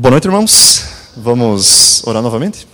Boa 0.00 0.12
noite, 0.12 0.24
irmãos. 0.24 0.82
Vamos 1.14 2.02
orar 2.06 2.22
novamente? 2.22 2.66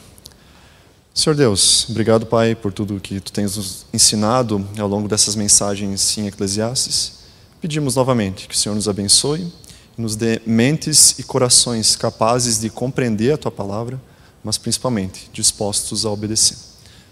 Senhor 1.13 1.35
Deus, 1.35 1.85
obrigado, 1.91 2.25
Pai, 2.25 2.55
por 2.55 2.73
tudo 2.73 3.01
que 3.01 3.19
tu 3.19 3.33
tens 3.33 3.57
nos 3.57 3.85
ensinado 3.93 4.65
ao 4.79 4.87
longo 4.87 5.09
dessas 5.09 5.35
mensagens 5.35 6.17
em 6.19 6.29
Eclesiastes. 6.29 7.15
Pedimos 7.61 7.97
novamente 7.97 8.47
que 8.47 8.55
o 8.55 8.57
Senhor 8.57 8.77
nos 8.77 8.89
abençoe 8.89 9.53
nos 9.99 10.15
dê 10.15 10.41
mentes 10.47 11.19
e 11.19 11.25
corações 11.25 11.97
capazes 11.97 12.61
de 12.61 12.71
compreender 12.71 13.33
a 13.33 13.37
tua 13.37 13.51
palavra, 13.51 14.01
mas 14.45 14.57
principalmente 14.57 15.29
dispostos 15.33 16.07
a 16.07 16.11
obedecer. 16.13 16.57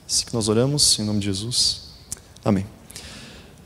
Assim 0.09 0.27
que 0.27 0.35
nós 0.35 0.49
oramos, 0.49 0.96
em 0.96 1.03
nome 1.03 1.19
de 1.19 1.27
Jesus. 1.27 1.89
Amém. 2.45 2.65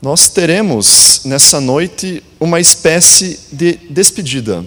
Nós 0.01 0.29
teremos 0.29 1.21
nessa 1.25 1.61
noite 1.61 2.23
uma 2.39 2.59
espécie 2.59 3.39
de 3.51 3.73
despedida 3.91 4.65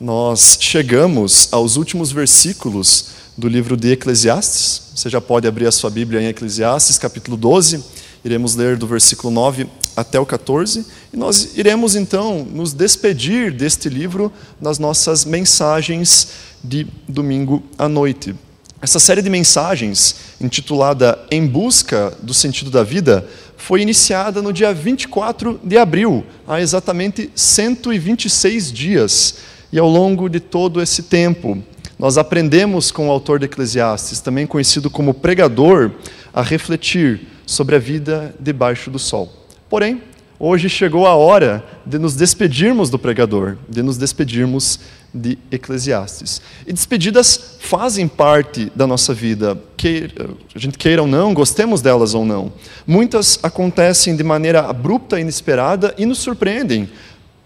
nós 0.00 0.56
chegamos 0.58 1.48
aos 1.52 1.76
últimos 1.76 2.10
versículos 2.10 3.08
do 3.36 3.46
livro 3.46 3.76
de 3.76 3.92
Eclesiastes. 3.92 4.80
Você 4.94 5.10
já 5.10 5.20
pode 5.20 5.46
abrir 5.46 5.66
a 5.66 5.72
sua 5.72 5.90
Bíblia 5.90 6.22
em 6.22 6.28
Eclesiastes, 6.28 6.96
capítulo 6.96 7.36
12. 7.36 7.84
Iremos 8.24 8.54
ler 8.54 8.78
do 8.78 8.86
versículo 8.86 9.30
9 9.30 9.66
até 9.94 10.18
o 10.18 10.24
14. 10.24 10.86
E 11.12 11.16
nós 11.18 11.50
iremos 11.54 11.96
então 11.96 12.46
nos 12.50 12.72
despedir 12.72 13.52
deste 13.52 13.90
livro 13.90 14.32
nas 14.58 14.78
nossas 14.78 15.26
mensagens 15.26 16.28
de 16.64 16.86
domingo 17.06 17.62
à 17.76 17.86
noite. 17.86 18.34
Essa 18.80 18.98
série 18.98 19.20
de 19.20 19.28
mensagens, 19.28 20.16
intitulada 20.40 21.18
Em 21.30 21.46
Busca 21.46 22.16
do 22.22 22.32
Sentido 22.32 22.70
da 22.70 22.82
Vida, 22.82 23.28
foi 23.58 23.82
iniciada 23.82 24.40
no 24.40 24.50
dia 24.50 24.72
24 24.72 25.60
de 25.62 25.76
abril, 25.76 26.24
há 26.48 26.58
exatamente 26.58 27.30
126 27.34 28.72
dias. 28.72 29.34
E 29.72 29.78
ao 29.78 29.88
longo 29.88 30.28
de 30.28 30.40
todo 30.40 30.82
esse 30.82 31.04
tempo, 31.04 31.62
nós 31.98 32.18
aprendemos 32.18 32.90
com 32.90 33.08
o 33.08 33.10
autor 33.10 33.38
de 33.38 33.44
Eclesiastes, 33.44 34.20
também 34.20 34.46
conhecido 34.46 34.90
como 34.90 35.14
pregador, 35.14 35.92
a 36.32 36.42
refletir 36.42 37.28
sobre 37.46 37.76
a 37.76 37.78
vida 37.78 38.34
debaixo 38.40 38.90
do 38.90 38.98
sol. 38.98 39.30
Porém, 39.68 40.02
hoje 40.38 40.68
chegou 40.68 41.06
a 41.06 41.14
hora 41.14 41.64
de 41.84 41.98
nos 41.98 42.16
despedirmos 42.16 42.90
do 42.90 42.98
pregador, 42.98 43.58
de 43.68 43.82
nos 43.82 43.98
despedirmos 43.98 44.80
de 45.12 45.36
Eclesiastes. 45.50 46.40
E 46.66 46.72
despedidas 46.72 47.56
fazem 47.58 48.08
parte 48.08 48.72
da 48.74 48.86
nossa 48.86 49.12
vida, 49.12 49.60
que 49.76 50.08
a 50.54 50.58
gente 50.58 50.78
queira 50.78 51.02
ou 51.02 51.08
não, 51.08 51.34
gostemos 51.34 51.82
delas 51.82 52.14
ou 52.14 52.24
não. 52.24 52.52
Muitas 52.86 53.38
acontecem 53.42 54.16
de 54.16 54.24
maneira 54.24 54.60
abrupta, 54.60 55.20
inesperada 55.20 55.94
e 55.98 56.06
nos 56.06 56.18
surpreendem, 56.18 56.88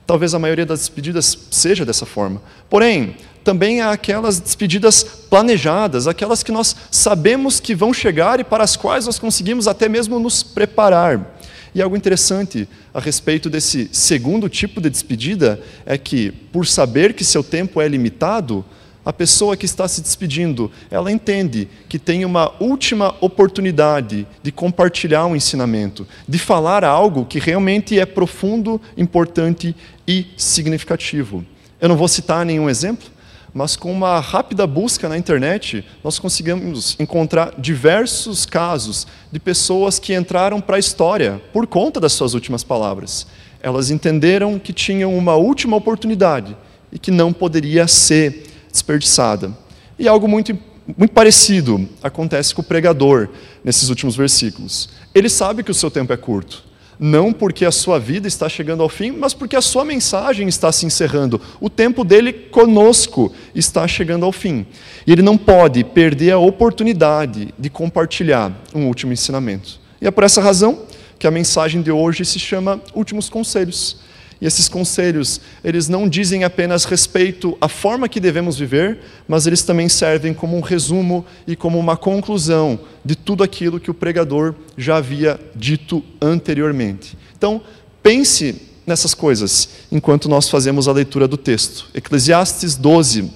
Talvez 0.06 0.34
a 0.34 0.38
maioria 0.38 0.66
das 0.66 0.80
despedidas 0.80 1.38
seja 1.50 1.84
dessa 1.84 2.05
forma. 2.05 2.42
Porém, 2.69 3.16
também 3.42 3.80
há 3.80 3.91
aquelas 3.92 4.41
despedidas 4.41 5.02
planejadas, 5.02 6.06
aquelas 6.06 6.42
que 6.42 6.52
nós 6.52 6.74
sabemos 6.91 7.61
que 7.61 7.74
vão 7.74 7.92
chegar 7.92 8.41
e 8.41 8.44
para 8.44 8.64
as 8.64 8.77
quais 8.77 9.06
nós 9.06 9.19
conseguimos 9.19 9.69
até 9.69 9.88
mesmo 9.88 10.19
nos 10.19 10.42
preparar. 10.42 11.36
E 11.74 11.83
algo 11.83 11.96
interessante 11.96 12.69
a 12.92 13.00
respeito 13.00 13.50
desse 13.50 13.88
segundo 13.92 14.48
tipo 14.48 14.80
de 14.80 14.88
despedida 14.88 15.61
é 15.84 15.98
que, 15.98 16.30
por 16.30 16.66
saber 16.66 17.14
que 17.14 17.24
seu 17.24 17.42
tempo 17.42 17.80
é 17.80 17.89
limitado, 17.89 18.64
a 19.05 19.12
pessoa 19.12 19.56
que 19.56 19.66
está 19.66 19.86
se 19.86 20.00
despedindo, 20.00 20.70
ela 20.91 21.12
entende 21.12 21.69
que 21.88 21.98
tem 21.98 22.24
uma 22.24 22.52
última 22.58 23.14
oportunidade 23.20 24.27
de 24.42 24.50
compartilhar 24.50 25.27
um 25.27 25.36
ensinamento, 25.36 26.06
de 26.27 26.38
falar 26.38 26.84
algo 26.84 27.27
que 27.27 27.38
realmente 27.38 27.98
é 27.98 28.06
profundo, 28.06 28.80
importante 28.96 29.77
e 30.08 30.27
significativo. 30.36 31.44
Eu 31.80 31.88
não 31.88 31.96
vou 31.96 32.08
citar 32.08 32.46
nenhum 32.46 32.70
exemplo, 32.70 33.06
mas 33.52 33.77
com 33.77 33.92
uma 33.92 34.19
rápida 34.20 34.66
busca 34.66 35.08
na 35.08 35.18
internet, 35.18 35.84
nós 36.02 36.18
conseguimos 36.18 36.96
encontrar 36.98 37.55
diversos 37.58 38.46
casos 38.46 39.06
de 39.30 39.39
pessoas 39.39 39.98
que 39.98 40.14
entraram 40.14 40.61
para 40.61 40.77
a 40.77 40.80
história 40.80 41.40
por 41.52 41.67
conta 41.67 42.00
das 42.00 42.14
suas 42.14 42.34
últimas 42.34 42.64
palavras. 42.64 43.27
Elas 43.62 43.90
entenderam 43.90 44.58
que 44.58 44.73
tinham 44.73 45.17
uma 45.17 45.36
última 45.36 45.77
oportunidade 45.77 46.56
e 46.90 46.98
que 46.98 47.11
não 47.11 47.33
poderia 47.33 47.86
ser 47.86 48.54
desperdiçada. 48.74 49.57
E 49.96 50.08
algo 50.08 50.27
muito, 50.27 50.58
muito 50.98 51.12
parecido 51.12 51.89
acontece 52.02 52.52
com 52.52 52.61
o 52.61 52.64
pregador 52.64 53.29
nesses 53.62 53.89
últimos 53.89 54.17
versículos. 54.17 54.89
Ele 55.14 55.29
sabe 55.29 55.62
que 55.62 55.70
o 55.70 55.74
seu 55.74 55.90
tempo 55.90 56.12
é 56.12 56.17
curto. 56.17 56.64
Não 56.98 57.33
porque 57.33 57.64
a 57.64 57.73
sua 57.73 57.98
vida 57.98 58.29
está 58.29 58.48
chegando 58.48 58.83
ao 58.83 58.89
fim, 58.89 59.11
mas 59.12 59.35
porque 59.35 59.57
a 59.57 59.61
sua 59.61 59.85
mensagem 59.85 60.48
está 60.48 60.70
se 60.73 60.86
encerrando. 60.86 61.40
O 61.61 61.70
tempo 61.70 62.05
dele 62.05 62.33
conosco 62.33 63.33
está 63.55 63.86
chegando 63.86 64.24
ao 64.24 64.33
fim. 64.33 64.67
E 65.06 65.12
ele 65.12 65.23
não 65.23 65.36
pode 65.36 65.83
perder 65.85 66.33
a 66.33 66.39
oportunidade 66.39 67.55
de 67.58 67.70
compartilhar 67.70 68.52
um 68.74 68.86
último 68.86 69.12
ensinamento. 69.12 69.80
E 70.01 70.06
é 70.06 70.11
por 70.11 70.24
essa 70.24 70.41
razão 70.41 70.83
que 71.18 71.27
a 71.27 71.33
mensagem 71.33 71.83
de 71.83 71.91
hoje 71.91 72.24
se 72.24 72.39
chama 72.39 72.80
Últimos 72.95 73.29
Conselhos. 73.29 73.96
E 74.44 74.46
esses 74.46 74.68
conselhos, 74.68 75.40
eles 75.64 75.88
não 75.88 76.06
dizem 76.06 76.44
apenas 76.44 76.84
respeito 76.84 77.56
à 77.62 77.66
forma 77.66 78.10
que 78.10 78.20
devemos 78.20 78.58
viver, 78.58 78.98
mas 79.27 79.46
eles 79.46 79.62
também 79.62 79.88
servem 79.88 80.34
como 80.34 80.55
um 80.55 80.60
resumo 80.60 81.24
e 81.46 81.56
como 81.56 81.78
uma 81.78 81.96
conclusão 81.96 82.78
de 83.02 83.16
tudo 83.16 83.42
aquilo 83.42 83.80
que 83.80 83.90
o 83.90 83.94
pregador 83.94 84.55
já 84.77 84.96
havia 84.96 85.40
dito 85.56 86.05
anteriormente. 86.20 87.16
Então, 87.34 87.62
pense 88.02 88.60
nessas 88.86 89.14
coisas 89.14 89.66
enquanto 89.90 90.28
nós 90.28 90.46
fazemos 90.50 90.88
a 90.88 90.92
leitura 90.92 91.26
do 91.26 91.38
texto. 91.38 91.86
Eclesiastes 91.94 92.76
12, 92.76 93.30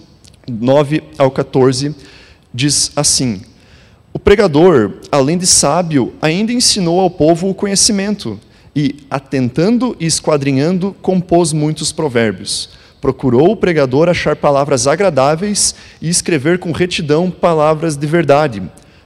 9 0.46 1.02
ao 1.16 1.30
14, 1.30 1.94
diz 2.52 2.92
assim: 2.94 3.40
O 4.12 4.19
pregador, 4.19 4.92
além 5.10 5.38
de 5.38 5.46
sábio, 5.46 6.12
ainda 6.20 6.52
ensinou 6.52 7.00
ao 7.00 7.08
povo 7.08 7.48
o 7.48 7.54
conhecimento 7.54 8.38
e, 8.78 8.94
atentando 9.11 9.97
e 9.99 10.06
esquadrinhando, 10.06 10.94
compôs 11.03 11.53
muitos 11.53 11.91
provérbios. 11.91 12.71
Procurou 13.00 13.50
o 13.50 13.56
pregador 13.56 14.09
achar 14.09 14.37
palavras 14.37 14.87
agradáveis 14.87 15.75
e 16.00 16.09
escrever 16.09 16.61
com 16.61 16.71
retidão 16.71 17.28
palavras 17.28 17.97
de 17.97 18.06
verdade. 18.06 18.62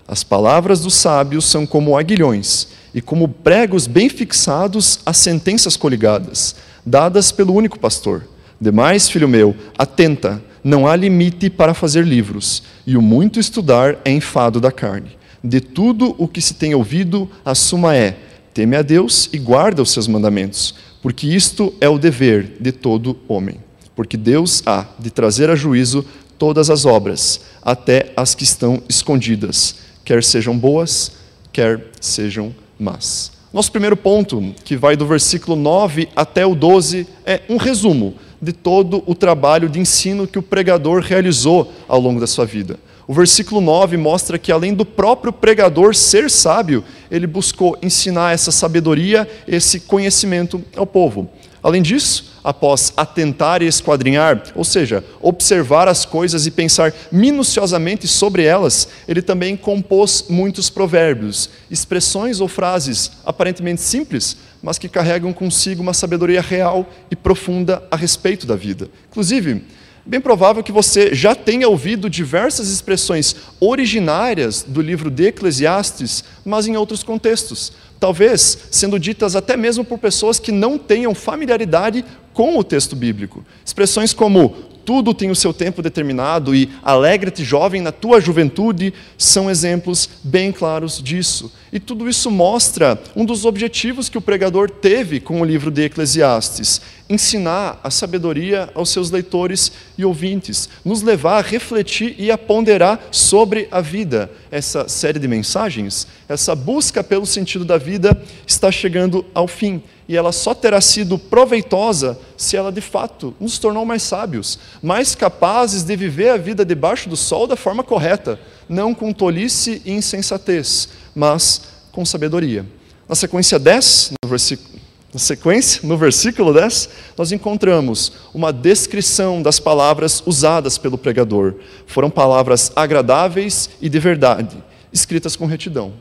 As 0.06 0.22
palavras 0.22 0.80
dos 0.80 0.92
sábios 0.92 1.46
são 1.46 1.64
como 1.64 1.96
aguilhões, 1.96 2.68
e 2.94 3.00
como 3.00 3.26
pregos 3.26 3.86
bem 3.86 4.10
fixados 4.10 5.00
as 5.06 5.16
sentenças 5.16 5.74
coligadas, 5.74 6.54
dadas 6.84 7.32
pelo 7.32 7.54
único 7.54 7.78
pastor. 7.78 8.24
Demais, 8.60 9.08
filho 9.08 9.26
meu, 9.26 9.56
atenta, 9.78 10.42
não 10.62 10.86
há 10.86 10.94
limite 10.94 11.48
para 11.48 11.72
fazer 11.72 12.04
livros, 12.04 12.62
e 12.86 12.94
o 12.94 13.00
muito 13.00 13.40
estudar 13.40 13.96
é 14.04 14.10
enfado 14.10 14.60
da 14.60 14.70
carne. 14.70 15.16
De 15.42 15.62
tudo 15.62 16.14
o 16.18 16.28
que 16.28 16.42
se 16.42 16.52
tem 16.52 16.74
ouvido, 16.74 17.26
a 17.42 17.54
suma 17.54 17.96
é: 17.96 18.18
Teme 18.54 18.76
a 18.76 18.82
Deus 18.82 19.30
e 19.32 19.38
guarda 19.38 19.80
os 19.80 19.90
seus 19.90 20.06
mandamentos, 20.06 20.74
porque 21.00 21.26
isto 21.26 21.72
é 21.80 21.88
o 21.88 21.98
dever 21.98 22.56
de 22.60 22.70
todo 22.70 23.18
homem. 23.26 23.56
Porque 23.96 24.16
Deus 24.16 24.62
há 24.66 24.86
de 24.98 25.10
trazer 25.10 25.48
a 25.48 25.56
juízo 25.56 26.04
todas 26.38 26.68
as 26.68 26.84
obras, 26.84 27.40
até 27.62 28.12
as 28.16 28.34
que 28.34 28.44
estão 28.44 28.82
escondidas, 28.88 29.76
quer 30.04 30.22
sejam 30.22 30.56
boas, 30.58 31.12
quer 31.52 31.86
sejam 32.00 32.54
más. 32.78 33.32
Nosso 33.52 33.70
primeiro 33.70 33.96
ponto, 33.96 34.54
que 34.64 34.76
vai 34.76 34.96
do 34.96 35.06
versículo 35.06 35.56
9 35.56 36.08
até 36.16 36.44
o 36.44 36.54
12, 36.54 37.06
é 37.24 37.42
um 37.48 37.56
resumo 37.56 38.14
de 38.40 38.52
todo 38.52 39.02
o 39.06 39.14
trabalho 39.14 39.68
de 39.68 39.78
ensino 39.78 40.26
que 40.26 40.38
o 40.38 40.42
pregador 40.42 41.00
realizou 41.00 41.72
ao 41.86 42.00
longo 42.00 42.18
da 42.18 42.26
sua 42.26 42.44
vida. 42.44 42.78
O 43.06 43.14
versículo 43.14 43.60
9 43.60 43.96
mostra 43.96 44.38
que, 44.38 44.52
além 44.52 44.74
do 44.74 44.84
próprio 44.84 45.32
pregador 45.32 45.94
ser 45.94 46.30
sábio, 46.30 46.84
ele 47.10 47.26
buscou 47.26 47.76
ensinar 47.82 48.32
essa 48.32 48.52
sabedoria, 48.52 49.28
esse 49.46 49.80
conhecimento 49.80 50.62
ao 50.76 50.86
povo. 50.86 51.28
Além 51.62 51.80
disso, 51.80 52.32
após 52.42 52.92
atentar 52.96 53.62
e 53.62 53.66
esquadrinhar, 53.66 54.42
ou 54.54 54.64
seja, 54.64 55.04
observar 55.20 55.86
as 55.86 56.04
coisas 56.04 56.44
e 56.44 56.50
pensar 56.50 56.92
minuciosamente 57.10 58.08
sobre 58.08 58.42
elas, 58.42 58.88
ele 59.06 59.22
também 59.22 59.56
compôs 59.56 60.26
muitos 60.28 60.68
provérbios, 60.68 61.50
expressões 61.70 62.40
ou 62.40 62.48
frases 62.48 63.12
aparentemente 63.24 63.80
simples, 63.80 64.36
mas 64.60 64.76
que 64.76 64.88
carregam 64.88 65.32
consigo 65.32 65.82
uma 65.82 65.94
sabedoria 65.94 66.40
real 66.40 66.88
e 67.10 67.16
profunda 67.16 67.82
a 67.90 67.96
respeito 67.96 68.44
da 68.44 68.56
vida. 68.56 68.88
Inclusive, 69.08 69.62
bem 70.04 70.20
provável 70.20 70.62
que 70.62 70.72
você 70.72 71.14
já 71.14 71.34
tenha 71.34 71.68
ouvido 71.68 72.10
diversas 72.10 72.68
expressões 72.68 73.36
originárias 73.60 74.62
do 74.66 74.80
livro 74.80 75.10
de 75.10 75.26
Eclesiastes, 75.26 76.24
mas 76.44 76.66
em 76.66 76.76
outros 76.76 77.02
contextos. 77.02 77.72
Talvez 78.00 78.58
sendo 78.70 78.98
ditas 78.98 79.36
até 79.36 79.56
mesmo 79.56 79.84
por 79.84 79.98
pessoas 79.98 80.38
que 80.40 80.50
não 80.50 80.76
tenham 80.76 81.14
familiaridade 81.14 82.04
com 82.32 82.58
o 82.58 82.64
texto 82.64 82.96
bíblico. 82.96 83.44
Expressões 83.64 84.12
como 84.12 84.56
tudo 84.84 85.14
tem 85.14 85.30
o 85.30 85.36
seu 85.36 85.52
tempo 85.52 85.80
determinado 85.80 86.54
e 86.54 86.68
alegre-te, 86.82 87.44
jovem, 87.44 87.80
na 87.80 87.92
tua 87.92 88.20
juventude, 88.20 88.92
são 89.16 89.48
exemplos 89.48 90.08
bem 90.24 90.50
claros 90.50 91.00
disso. 91.00 91.52
E 91.72 91.80
tudo 91.80 92.06
isso 92.06 92.30
mostra 92.30 93.00
um 93.16 93.24
dos 93.24 93.46
objetivos 93.46 94.10
que 94.10 94.18
o 94.18 94.20
pregador 94.20 94.68
teve 94.68 95.18
com 95.18 95.40
o 95.40 95.44
livro 95.44 95.70
de 95.70 95.84
Eclesiastes: 95.84 96.82
ensinar 97.08 97.80
a 97.82 97.90
sabedoria 97.90 98.68
aos 98.74 98.90
seus 98.90 99.10
leitores 99.10 99.72
e 99.96 100.04
ouvintes, 100.04 100.68
nos 100.84 101.00
levar 101.00 101.38
a 101.38 101.40
refletir 101.40 102.14
e 102.18 102.30
a 102.30 102.36
ponderar 102.36 103.00
sobre 103.10 103.68
a 103.70 103.80
vida. 103.80 104.30
Essa 104.50 104.86
série 104.86 105.18
de 105.18 105.26
mensagens, 105.26 106.06
essa 106.28 106.54
busca 106.54 107.02
pelo 107.02 107.24
sentido 107.24 107.64
da 107.64 107.78
vida 107.78 108.22
está 108.46 108.70
chegando 108.70 109.24
ao 109.32 109.48
fim 109.48 109.82
e 110.06 110.16
ela 110.16 110.32
só 110.32 110.52
terá 110.52 110.78
sido 110.78 111.16
proveitosa 111.16 112.18
se 112.36 112.54
ela 112.54 112.70
de 112.70 112.82
fato 112.82 113.34
nos 113.40 113.58
tornou 113.58 113.86
mais 113.86 114.02
sábios, 114.02 114.58
mais 114.82 115.14
capazes 115.14 115.84
de 115.84 115.96
viver 115.96 116.28
a 116.28 116.36
vida 116.36 116.66
debaixo 116.66 117.08
do 117.08 117.16
sol 117.16 117.46
da 117.46 117.56
forma 117.56 117.82
correta, 117.82 118.38
não 118.68 118.92
com 118.92 119.12
tolice 119.12 119.80
e 119.86 119.92
insensatez, 119.92 120.88
mas 121.14 121.62
com 121.90 122.04
sabedoria. 122.04 122.66
Na 123.08 123.14
sequência 123.14 123.58
10, 123.58 124.12
no 124.22 124.28
versículo, 124.28 124.72
na 125.12 125.18
sequência, 125.18 125.80
no 125.86 125.98
versículo 125.98 126.54
10, 126.54 126.88
nós 127.18 127.32
encontramos 127.32 128.12
uma 128.32 128.50
descrição 128.50 129.42
das 129.42 129.60
palavras 129.60 130.22
usadas 130.24 130.78
pelo 130.78 130.96
pregador. 130.96 131.54
Foram 131.86 132.08
palavras 132.08 132.72
agradáveis 132.74 133.68
e 133.80 133.90
de 133.90 133.98
verdade, 133.98 134.56
escritas 134.90 135.36
com 135.36 135.44
retidão. 135.44 135.92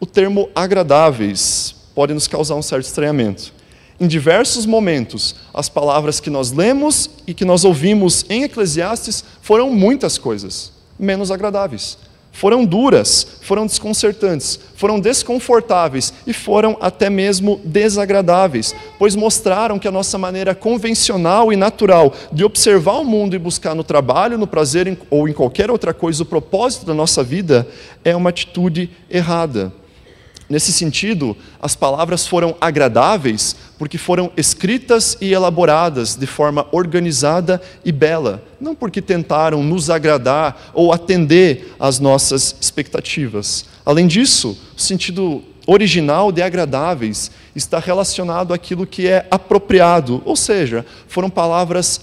O 0.00 0.06
termo 0.06 0.48
agradáveis 0.56 1.76
pode 1.94 2.12
nos 2.12 2.26
causar 2.26 2.56
um 2.56 2.62
certo 2.62 2.86
estranhamento. 2.86 3.52
Em 4.00 4.06
diversos 4.06 4.66
momentos, 4.66 5.34
as 5.52 5.68
palavras 5.68 6.18
que 6.20 6.30
nós 6.30 6.52
lemos 6.52 7.10
e 7.26 7.34
que 7.34 7.44
nós 7.44 7.64
ouvimos 7.64 8.24
em 8.28 8.44
Eclesiastes 8.44 9.24
foram 9.40 9.70
muitas 9.70 10.18
coisas, 10.18 10.72
menos 10.98 11.30
agradáveis. 11.30 11.98
Foram 12.38 12.64
duras, 12.64 13.26
foram 13.40 13.66
desconcertantes, 13.66 14.60
foram 14.76 15.00
desconfortáveis 15.00 16.14
e 16.24 16.32
foram 16.32 16.78
até 16.80 17.10
mesmo 17.10 17.60
desagradáveis, 17.64 18.76
pois 18.96 19.16
mostraram 19.16 19.76
que 19.76 19.88
a 19.88 19.90
nossa 19.90 20.16
maneira 20.16 20.54
convencional 20.54 21.52
e 21.52 21.56
natural 21.56 22.14
de 22.32 22.44
observar 22.44 23.00
o 23.00 23.04
mundo 23.04 23.34
e 23.34 23.40
buscar 23.40 23.74
no 23.74 23.82
trabalho, 23.82 24.38
no 24.38 24.46
prazer 24.46 24.96
ou 25.10 25.28
em 25.28 25.32
qualquer 25.32 25.68
outra 25.68 25.92
coisa 25.92 26.22
o 26.22 26.26
propósito 26.26 26.86
da 26.86 26.94
nossa 26.94 27.24
vida 27.24 27.66
é 28.04 28.14
uma 28.14 28.30
atitude 28.30 28.88
errada. 29.10 29.72
Nesse 30.48 30.72
sentido, 30.72 31.36
as 31.60 31.74
palavras 31.74 32.24
foram 32.24 32.54
agradáveis 32.60 33.56
porque 33.78 33.96
foram 33.96 34.30
escritas 34.36 35.16
e 35.20 35.32
elaboradas 35.32 36.16
de 36.16 36.26
forma 36.26 36.66
organizada 36.72 37.62
e 37.84 37.92
bela, 37.92 38.42
não 38.60 38.74
porque 38.74 39.00
tentaram 39.00 39.62
nos 39.62 39.88
agradar 39.88 40.70
ou 40.74 40.92
atender 40.92 41.74
às 41.78 42.00
nossas 42.00 42.56
expectativas. 42.60 43.64
Além 43.86 44.06
disso, 44.06 44.58
o 44.76 44.80
sentido 44.80 45.42
original 45.66 46.32
de 46.32 46.42
agradáveis 46.42 47.30
está 47.54 47.78
relacionado 47.78 48.52
àquilo 48.52 48.86
que 48.86 49.06
é 49.06 49.26
apropriado, 49.30 50.20
ou 50.24 50.34
seja, 50.34 50.84
foram 51.06 51.30
palavras 51.30 52.00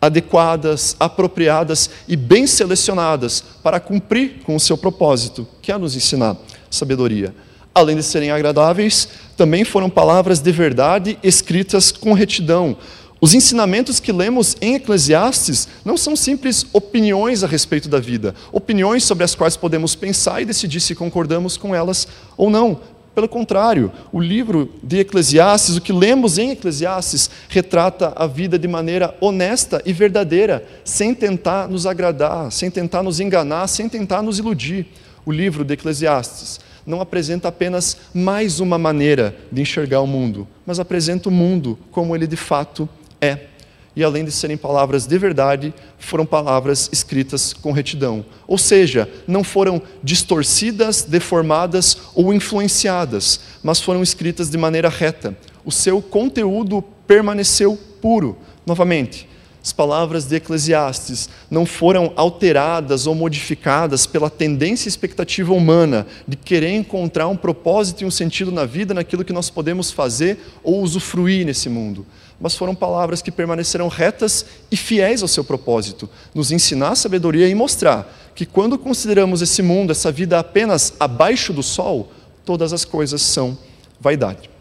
adequadas, 0.00 0.94
apropriadas 1.00 1.88
e 2.06 2.14
bem 2.14 2.46
selecionadas 2.46 3.42
para 3.62 3.80
cumprir 3.80 4.42
com 4.44 4.54
o 4.54 4.60
seu 4.60 4.76
propósito, 4.76 5.48
que 5.62 5.72
é 5.72 5.78
nos 5.78 5.96
ensinar 5.96 6.36
sabedoria 6.70 7.34
além 7.74 7.96
de 7.96 8.02
serem 8.02 8.30
agradáveis, 8.30 9.08
também 9.36 9.64
foram 9.64 9.90
palavras 9.90 10.40
de 10.40 10.52
verdade 10.52 11.18
escritas 11.22 11.90
com 11.90 12.12
retidão. 12.12 12.76
Os 13.20 13.34
ensinamentos 13.34 14.00
que 14.00 14.12
lemos 14.12 14.56
em 14.60 14.74
Eclesiastes 14.74 15.66
não 15.84 15.96
são 15.96 16.14
simples 16.14 16.66
opiniões 16.72 17.42
a 17.42 17.46
respeito 17.46 17.88
da 17.88 17.98
vida, 17.98 18.34
opiniões 18.52 19.02
sobre 19.02 19.24
as 19.24 19.34
quais 19.34 19.56
podemos 19.56 19.94
pensar 19.94 20.42
e 20.42 20.44
decidir 20.44 20.80
se 20.80 20.94
concordamos 20.94 21.56
com 21.56 21.74
elas 21.74 22.06
ou 22.36 22.50
não. 22.50 22.80
Pelo 23.14 23.28
contrário, 23.28 23.92
o 24.12 24.20
livro 24.20 24.70
de 24.82 24.98
Eclesiastes, 24.98 25.76
o 25.76 25.80
que 25.80 25.92
lemos 25.92 26.36
em 26.36 26.50
Eclesiastes, 26.50 27.30
retrata 27.48 28.12
a 28.16 28.26
vida 28.26 28.58
de 28.58 28.66
maneira 28.68 29.16
honesta 29.20 29.80
e 29.86 29.92
verdadeira, 29.92 30.66
sem 30.84 31.14
tentar 31.14 31.68
nos 31.68 31.86
agradar, 31.86 32.50
sem 32.50 32.70
tentar 32.70 33.02
nos 33.04 33.20
enganar, 33.20 33.68
sem 33.68 33.88
tentar 33.88 34.20
nos 34.20 34.38
iludir. 34.38 34.86
O 35.24 35.32
livro 35.32 35.64
de 35.64 35.74
Eclesiastes 35.74 36.60
não 36.86 37.00
apresenta 37.00 37.48
apenas 37.48 37.96
mais 38.12 38.60
uma 38.60 38.78
maneira 38.78 39.34
de 39.50 39.62
enxergar 39.62 40.00
o 40.00 40.06
mundo, 40.06 40.46
mas 40.66 40.78
apresenta 40.78 41.28
o 41.28 41.32
mundo 41.32 41.78
como 41.90 42.14
ele 42.14 42.26
de 42.26 42.36
fato 42.36 42.88
é. 43.20 43.38
E 43.96 44.02
além 44.02 44.24
de 44.24 44.32
serem 44.32 44.56
palavras 44.56 45.06
de 45.06 45.16
verdade, 45.16 45.72
foram 45.98 46.26
palavras 46.26 46.90
escritas 46.92 47.52
com 47.52 47.70
retidão. 47.70 48.24
Ou 48.46 48.58
seja, 48.58 49.08
não 49.26 49.44
foram 49.44 49.80
distorcidas, 50.02 51.02
deformadas 51.02 51.98
ou 52.14 52.34
influenciadas, 52.34 53.40
mas 53.62 53.80
foram 53.80 54.02
escritas 54.02 54.50
de 54.50 54.58
maneira 54.58 54.88
reta. 54.88 55.36
O 55.64 55.70
seu 55.70 56.02
conteúdo 56.02 56.82
permaneceu 57.06 57.78
puro. 58.02 58.36
Novamente, 58.66 59.28
as 59.64 59.72
palavras 59.72 60.26
de 60.26 60.36
Eclesiastes 60.36 61.30
não 61.50 61.64
foram 61.64 62.12
alteradas 62.16 63.06
ou 63.06 63.14
modificadas 63.14 64.06
pela 64.06 64.28
tendência 64.28 64.86
e 64.86 64.90
expectativa 64.90 65.54
humana 65.54 66.06
de 66.28 66.36
querer 66.36 66.74
encontrar 66.74 67.28
um 67.28 67.36
propósito 67.36 68.02
e 68.02 68.04
um 68.04 68.10
sentido 68.10 68.52
na 68.52 68.66
vida, 68.66 68.92
naquilo 68.92 69.24
que 69.24 69.32
nós 69.32 69.48
podemos 69.48 69.90
fazer 69.90 70.38
ou 70.62 70.82
usufruir 70.82 71.46
nesse 71.46 71.70
mundo. 71.70 72.04
Mas 72.38 72.54
foram 72.54 72.74
palavras 72.74 73.22
que 73.22 73.30
permaneceram 73.30 73.88
retas 73.88 74.44
e 74.70 74.76
fiéis 74.76 75.22
ao 75.22 75.28
seu 75.28 75.42
propósito, 75.42 76.10
nos 76.34 76.52
ensinar 76.52 76.94
sabedoria 76.94 77.48
e 77.48 77.54
mostrar 77.54 78.14
que 78.34 78.44
quando 78.44 78.76
consideramos 78.76 79.40
esse 79.40 79.62
mundo, 79.62 79.92
essa 79.92 80.12
vida 80.12 80.38
apenas 80.38 80.92
abaixo 81.00 81.54
do 81.54 81.62
sol, 81.62 82.12
todas 82.44 82.74
as 82.74 82.84
coisas 82.84 83.22
são 83.22 83.56
vaidade. 83.98 84.53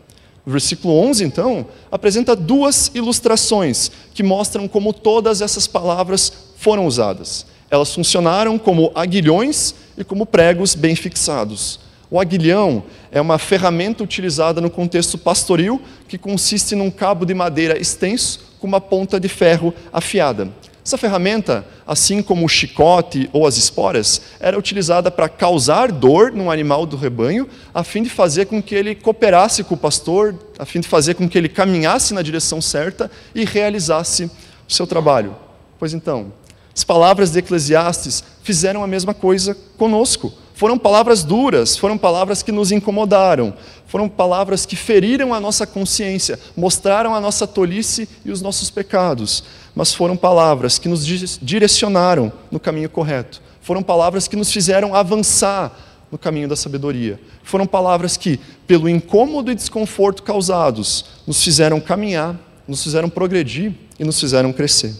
O 0.45 0.51
versículo 0.51 0.93
11, 0.95 1.23
então, 1.23 1.65
apresenta 1.89 2.35
duas 2.35 2.91
ilustrações 2.93 3.89
que 4.13 4.21
mostram 4.21 4.67
como 4.67 4.91
todas 4.91 5.41
essas 5.41 5.67
palavras 5.67 6.31
foram 6.57 6.85
usadas. 6.85 7.45
Elas 7.71 7.93
funcionaram 7.93 8.57
como 8.57 8.91
aguilhões 8.93 9.73
e 9.97 10.03
como 10.03 10.25
pregos 10.25 10.75
bem 10.75 10.95
fixados. 10.95 11.79
O 12.11 12.19
aguilhão 12.19 12.83
é 13.11 13.19
uma 13.19 13.39
ferramenta 13.39 14.03
utilizada 14.03 14.61
no 14.61 14.69
contexto 14.69 15.17
pastoril 15.17 15.81
que 16.07 16.17
consiste 16.17 16.75
num 16.75 16.91
cabo 16.91 17.25
de 17.25 17.33
madeira 17.33 17.79
extenso 17.79 18.53
com 18.59 18.67
uma 18.67 18.81
ponta 18.81 19.19
de 19.19 19.27
ferro 19.27 19.73
afiada. 19.91 20.49
Essa 20.85 20.97
ferramenta, 20.97 21.65
assim 21.87 22.21
como 22.21 22.45
o 22.45 22.49
chicote 22.49 23.29
ou 23.31 23.47
as 23.47 23.55
esporas, 23.55 24.21
era 24.37 24.59
utilizada 24.59 25.09
para 25.09 25.29
causar 25.29 25.89
dor 25.89 26.33
no 26.33 26.51
animal 26.51 26.85
do 26.85 26.97
rebanho, 26.97 27.47
a 27.73 27.85
fim 27.85 28.03
de 28.03 28.09
fazer 28.09 28.47
com 28.47 28.61
que 28.61 28.75
ele 28.75 28.93
cooperasse 28.93 29.63
com 29.63 29.75
o 29.75 29.77
pastor, 29.77 30.35
a 30.59 30.65
fim 30.65 30.81
de 30.81 30.87
fazer 30.89 31.13
com 31.13 31.27
que 31.27 31.37
ele 31.37 31.47
caminhasse 31.47 32.13
na 32.13 32.21
direção 32.21 32.61
certa 32.61 33.09
e 33.33 33.45
realizasse 33.45 34.25
o 34.25 34.73
seu 34.73 34.85
trabalho. 34.85 35.33
Pois 35.79 35.93
então, 35.93 36.33
as 36.75 36.83
palavras 36.83 37.31
de 37.31 37.39
Eclesiastes 37.39 38.21
fizeram 38.41 38.83
a 38.83 38.87
mesma 38.87 39.13
coisa 39.13 39.55
conosco. 39.77 40.33
Foram 40.53 40.77
palavras 40.77 41.23
duras, 41.23 41.75
foram 41.75 41.97
palavras 41.97 42.43
que 42.43 42.51
nos 42.51 42.71
incomodaram, 42.71 43.53
foram 43.87 44.07
palavras 44.07 44.65
que 44.65 44.75
feriram 44.75 45.33
a 45.33 45.39
nossa 45.39 45.65
consciência, 45.65 46.39
mostraram 46.55 47.15
a 47.15 47.19
nossa 47.19 47.47
tolice 47.47 48.07
e 48.23 48.31
os 48.31 48.41
nossos 48.41 48.69
pecados 48.69 49.43
mas 49.75 49.93
foram 49.93 50.15
palavras 50.15 50.77
que 50.77 50.87
nos 50.87 51.05
direcionaram 51.41 52.31
no 52.51 52.59
caminho 52.59 52.89
correto. 52.89 53.41
Foram 53.61 53.81
palavras 53.81 54.27
que 54.27 54.35
nos 54.35 54.51
fizeram 54.51 54.93
avançar 54.93 55.75
no 56.11 56.17
caminho 56.17 56.47
da 56.47 56.55
sabedoria. 56.55 57.19
Foram 57.43 57.65
palavras 57.65 58.15
que, 58.15 58.39
pelo 58.67 58.87
incômodo 58.87 59.51
e 59.51 59.55
desconforto 59.55 60.21
causados, 60.21 61.05
nos 61.25 61.43
fizeram 61.43 61.79
caminhar, 61.79 62.37
nos 62.67 62.83
fizeram 62.83 63.09
progredir 63.09 63.73
e 63.99 64.03
nos 64.03 64.19
fizeram 64.19 64.53
crescer. 64.53 64.93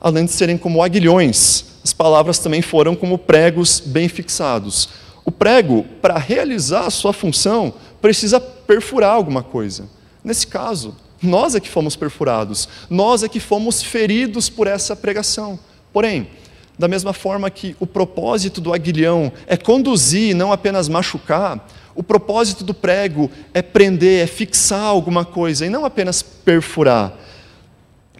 Além 0.00 0.24
de 0.24 0.32
serem 0.32 0.56
como 0.56 0.82
aguilhões, 0.82 1.64
as 1.86 1.92
palavras 1.92 2.40
também 2.40 2.60
foram 2.62 2.96
como 2.96 3.16
pregos 3.16 3.78
bem 3.78 4.08
fixados. 4.08 4.88
O 5.24 5.30
prego, 5.30 5.84
para 6.02 6.18
realizar 6.18 6.84
a 6.84 6.90
sua 6.90 7.12
função, 7.12 7.72
precisa 8.02 8.40
perfurar 8.40 9.12
alguma 9.12 9.40
coisa. 9.40 9.88
Nesse 10.24 10.48
caso, 10.48 10.96
nós 11.22 11.54
é 11.54 11.60
que 11.60 11.68
fomos 11.68 11.94
perfurados, 11.94 12.68
nós 12.90 13.22
é 13.22 13.28
que 13.28 13.38
fomos 13.38 13.84
feridos 13.84 14.48
por 14.48 14.66
essa 14.66 14.96
pregação. 14.96 15.60
Porém, 15.92 16.28
da 16.76 16.88
mesma 16.88 17.12
forma 17.12 17.48
que 17.50 17.76
o 17.78 17.86
propósito 17.86 18.60
do 18.60 18.74
aguilhão 18.74 19.32
é 19.46 19.56
conduzir, 19.56 20.34
não 20.34 20.50
apenas 20.50 20.88
machucar, 20.88 21.68
o 21.94 22.02
propósito 22.02 22.64
do 22.64 22.74
prego 22.74 23.30
é 23.54 23.62
prender, 23.62 24.24
é 24.24 24.26
fixar 24.26 24.82
alguma 24.82 25.24
coisa 25.24 25.64
e 25.64 25.70
não 25.70 25.84
apenas 25.84 26.20
perfurar. 26.20 27.12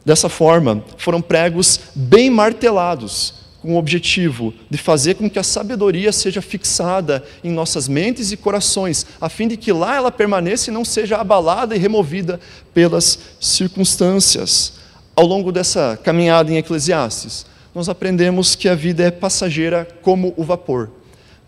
Dessa 0.04 0.28
forma, 0.28 0.84
foram 0.96 1.20
pregos 1.20 1.80
bem 1.96 2.30
martelados, 2.30 3.44
com 3.66 3.74
o 3.74 3.78
objetivo 3.78 4.54
de 4.70 4.78
fazer 4.78 5.14
com 5.14 5.28
que 5.28 5.40
a 5.40 5.42
sabedoria 5.42 6.12
seja 6.12 6.40
fixada 6.40 7.24
em 7.42 7.50
nossas 7.50 7.88
mentes 7.88 8.30
e 8.30 8.36
corações, 8.36 9.04
a 9.20 9.28
fim 9.28 9.48
de 9.48 9.56
que 9.56 9.72
lá 9.72 9.96
ela 9.96 10.12
permaneça 10.12 10.70
e 10.70 10.72
não 10.72 10.84
seja 10.84 11.16
abalada 11.16 11.74
e 11.74 11.78
removida 11.78 12.38
pelas 12.72 13.18
circunstâncias. 13.40 14.74
Ao 15.16 15.26
longo 15.26 15.50
dessa 15.50 15.98
caminhada 16.00 16.52
em 16.52 16.58
Eclesiastes, 16.58 17.44
nós 17.74 17.88
aprendemos 17.88 18.54
que 18.54 18.68
a 18.68 18.74
vida 18.76 19.02
é 19.02 19.10
passageira 19.10 19.86
como 20.00 20.32
o 20.36 20.44
vapor. 20.44 20.90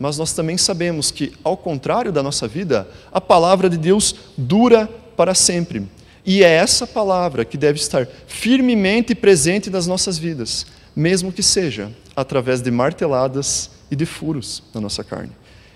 mas 0.01 0.19
nós 0.19 0.33
também 0.33 0.57
sabemos 0.57 1.11
que, 1.11 1.33
ao 1.43 1.57
contrário 1.57 2.13
da 2.13 2.23
nossa 2.23 2.47
vida, 2.49 2.89
a 3.13 3.21
palavra 3.21 3.71
de 3.71 3.77
Deus 3.77 4.15
dura 4.37 4.89
para 5.17 5.35
sempre. 5.35 5.87
E 6.27 6.43
é 6.45 6.51
essa 6.51 6.87
palavra 6.87 7.45
que 7.45 7.57
deve 7.57 7.79
estar 7.79 8.09
firmemente 8.27 9.15
presente 9.15 9.71
nas 9.71 9.87
nossas 9.87 10.19
vidas, 10.19 10.67
mesmo 10.95 11.33
que 11.33 11.43
seja 11.43 11.91
através 12.19 12.61
de 12.61 12.69
marteladas 12.69 13.71
e 13.89 13.95
de 13.95 14.05
furos 14.05 14.61
na 14.75 14.81
nossa 14.81 15.05
carne. 15.05 15.31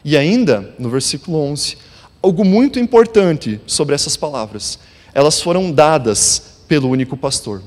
E 0.05 0.17
ainda, 0.17 0.75
no 0.77 0.91
versículo 0.91 1.39
11, 1.39 1.79
algo 2.21 2.45
muito 2.45 2.81
importante 2.81 3.61
sobre 3.65 3.95
essas 3.95 4.17
palavras. 4.17 4.77
Elas 5.15 5.41
foram 5.41 5.71
dadas 5.71 6.43
pelo 6.67 6.89
único 6.89 7.17
pastor. 7.17 7.63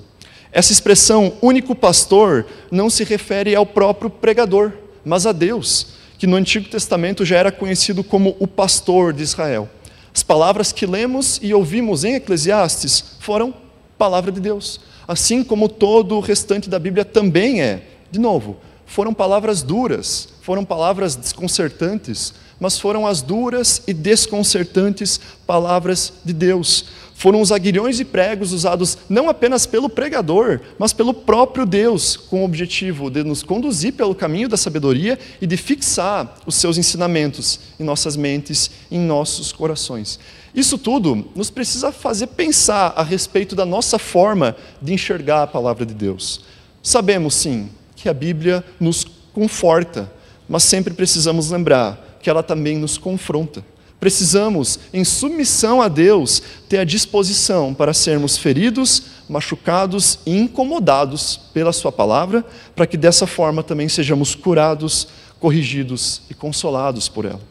Essa 0.52 0.74
expressão 0.74 1.38
único 1.42 1.74
pastor 1.74 2.46
não 2.70 2.90
se 2.90 3.06
refere 3.06 3.56
ao 3.56 3.66
próprio 3.66 4.10
pregador, 4.10 4.74
mas 5.06 5.26
a 5.26 5.32
Deus, 5.32 5.88
que 6.18 6.28
no 6.28 6.36
Antigo 6.36 6.68
Testamento 6.68 7.24
já 7.24 7.38
era 7.38 7.54
conhecido 7.54 8.04
como 8.04 8.36
o 8.42 8.46
pastor 8.48 9.14
de 9.14 9.24
Israel. 9.24 9.70
As 10.14 10.22
palavras 10.22 10.74
que 10.74 10.86
lemos 10.86 11.40
e 11.42 11.54
ouvimos 11.54 12.04
em 12.04 12.16
Eclesiastes 12.16 13.16
foram 13.22 13.54
palavra 13.98 14.34
de 14.34 14.42
Deus, 14.42 14.82
assim 15.08 15.46
como 15.46 15.70
todo 15.70 16.18
o 16.18 16.20
restante 16.20 16.70
da 16.70 16.78
Bíblia 16.78 17.06
também 17.06 17.62
é. 17.62 17.95
De 18.16 18.22
novo, 18.22 18.56
foram 18.86 19.14
palavras 19.14 19.62
duras, 19.62 20.30
foram 20.42 20.64
palavras 20.64 21.18
desconcertantes, 21.18 22.34
mas 22.58 22.80
foram 22.80 23.06
as 23.06 23.22
duras 23.22 23.82
e 23.86 23.94
desconcertantes 23.94 25.20
palavras 25.46 26.14
de 26.24 26.32
Deus. 26.32 26.86
Foram 27.14 27.42
os 27.42 27.52
aguilhões 27.52 28.00
e 28.00 28.06
pregos 28.06 28.54
usados 28.54 28.98
não 29.10 29.28
apenas 29.28 29.66
pelo 29.66 29.90
pregador, 29.90 30.62
mas 30.80 30.94
pelo 30.94 31.14
próprio 31.14 31.66
Deus, 31.66 32.16
com 32.16 32.42
o 32.42 32.46
objetivo 32.46 33.10
de 33.10 33.22
nos 33.22 33.44
conduzir 33.44 33.92
pelo 33.92 34.16
caminho 34.16 34.48
da 34.48 34.56
sabedoria 34.56 35.20
e 35.42 35.46
de 35.46 35.58
fixar 35.58 36.38
os 36.46 36.56
seus 36.56 36.78
ensinamentos 36.78 37.60
em 37.78 37.84
nossas 37.84 38.16
mentes, 38.16 38.72
em 38.90 38.98
nossos 38.98 39.52
corações. 39.52 40.22
Isso 40.54 40.78
tudo 40.78 41.28
nos 41.36 41.50
precisa 41.50 41.92
fazer 41.92 42.28
pensar 42.28 42.94
a 42.96 43.04
respeito 43.04 43.58
da 43.58 43.66
nossa 43.66 44.00
forma 44.00 44.56
de 44.82 44.94
enxergar 44.94 45.44
a 45.44 45.48
palavra 45.48 45.86
de 45.86 45.94
Deus. 45.94 46.40
Sabemos, 46.82 47.34
sim, 47.34 47.68
que 47.96 48.10
a 48.10 48.14
Bíblia 48.14 48.64
nos 48.80 49.06
conforta, 49.34 50.12
mas 50.48 50.64
sempre 50.64 50.94
precisamos 50.94 51.50
lembrar 51.50 52.18
que 52.22 52.30
ela 52.30 52.44
também 52.44 52.78
nos 52.78 52.98
confronta. 52.98 53.64
Precisamos, 54.00 54.80
em 54.94 55.04
submissão 55.04 55.82
a 55.82 55.88
Deus, 55.88 56.42
ter 56.68 56.78
a 56.80 56.84
disposição 56.84 57.74
para 57.74 57.94
sermos 57.94 58.38
feridos, 58.38 59.04
machucados 59.28 60.20
e 60.26 60.38
incomodados 60.38 61.40
pela 61.54 61.74
Sua 61.74 61.92
palavra, 61.92 62.46
para 62.76 62.86
que 62.86 62.98
dessa 62.98 63.26
forma 63.26 63.64
também 63.64 63.90
sejamos 63.90 64.36
curados, 64.36 65.08
corrigidos 65.40 66.22
e 66.30 66.34
consolados 66.34 67.08
por 67.10 67.26
ela. 67.26 67.42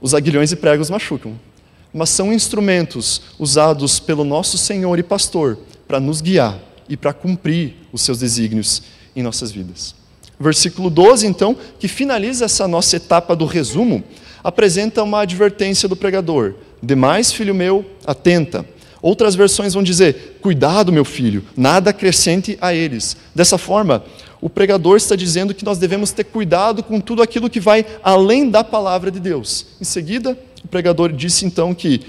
Os 0.00 0.14
aguilhões 0.14 0.52
e 0.52 0.56
pregos 0.56 0.88
machucam, 0.88 1.38
mas 1.92 2.08
são 2.10 2.32
instrumentos 2.32 3.20
usados 3.38 3.98
pelo 3.98 4.24
nosso 4.24 4.56
Senhor 4.56 4.98
e 4.98 5.02
Pastor 5.02 5.58
para 5.86 6.00
nos 6.00 6.20
guiar 6.20 6.58
e 6.88 6.96
para 6.96 7.12
cumprir 7.12 7.76
os 7.92 8.02
seus 8.02 8.18
desígnios 8.18 8.82
em 9.14 9.22
nossas 9.22 9.50
vidas. 9.50 9.94
Versículo 10.38 10.88
12, 10.88 11.26
então, 11.26 11.56
que 11.78 11.86
finaliza 11.86 12.46
essa 12.46 12.66
nossa 12.66 12.96
etapa 12.96 13.36
do 13.36 13.44
resumo, 13.44 14.02
apresenta 14.42 15.02
uma 15.02 15.20
advertência 15.20 15.88
do 15.88 15.96
pregador: 15.96 16.54
Demais, 16.82 17.32
filho 17.32 17.54
meu, 17.54 17.84
atenta. 18.06 18.64
Outras 19.02 19.34
versões 19.34 19.74
vão 19.74 19.82
dizer: 19.82 20.38
Cuidado, 20.40 20.92
meu 20.92 21.04
filho, 21.04 21.44
nada 21.56 21.90
acrescente 21.90 22.56
a 22.60 22.74
eles. 22.74 23.16
Dessa 23.34 23.58
forma, 23.58 24.04
o 24.40 24.48
pregador 24.48 24.96
está 24.96 25.14
dizendo 25.14 25.54
que 25.54 25.64
nós 25.64 25.78
devemos 25.78 26.12
ter 26.12 26.24
cuidado 26.24 26.82
com 26.82 27.00
tudo 27.00 27.22
aquilo 27.22 27.50
que 27.50 27.60
vai 27.60 27.84
além 28.02 28.48
da 28.48 28.64
palavra 28.64 29.10
de 29.10 29.20
Deus. 29.20 29.66
Em 29.80 29.84
seguida, 29.84 30.38
o 30.64 30.68
pregador 30.68 31.12
disse 31.12 31.44
então 31.44 31.74
que 31.74 32.00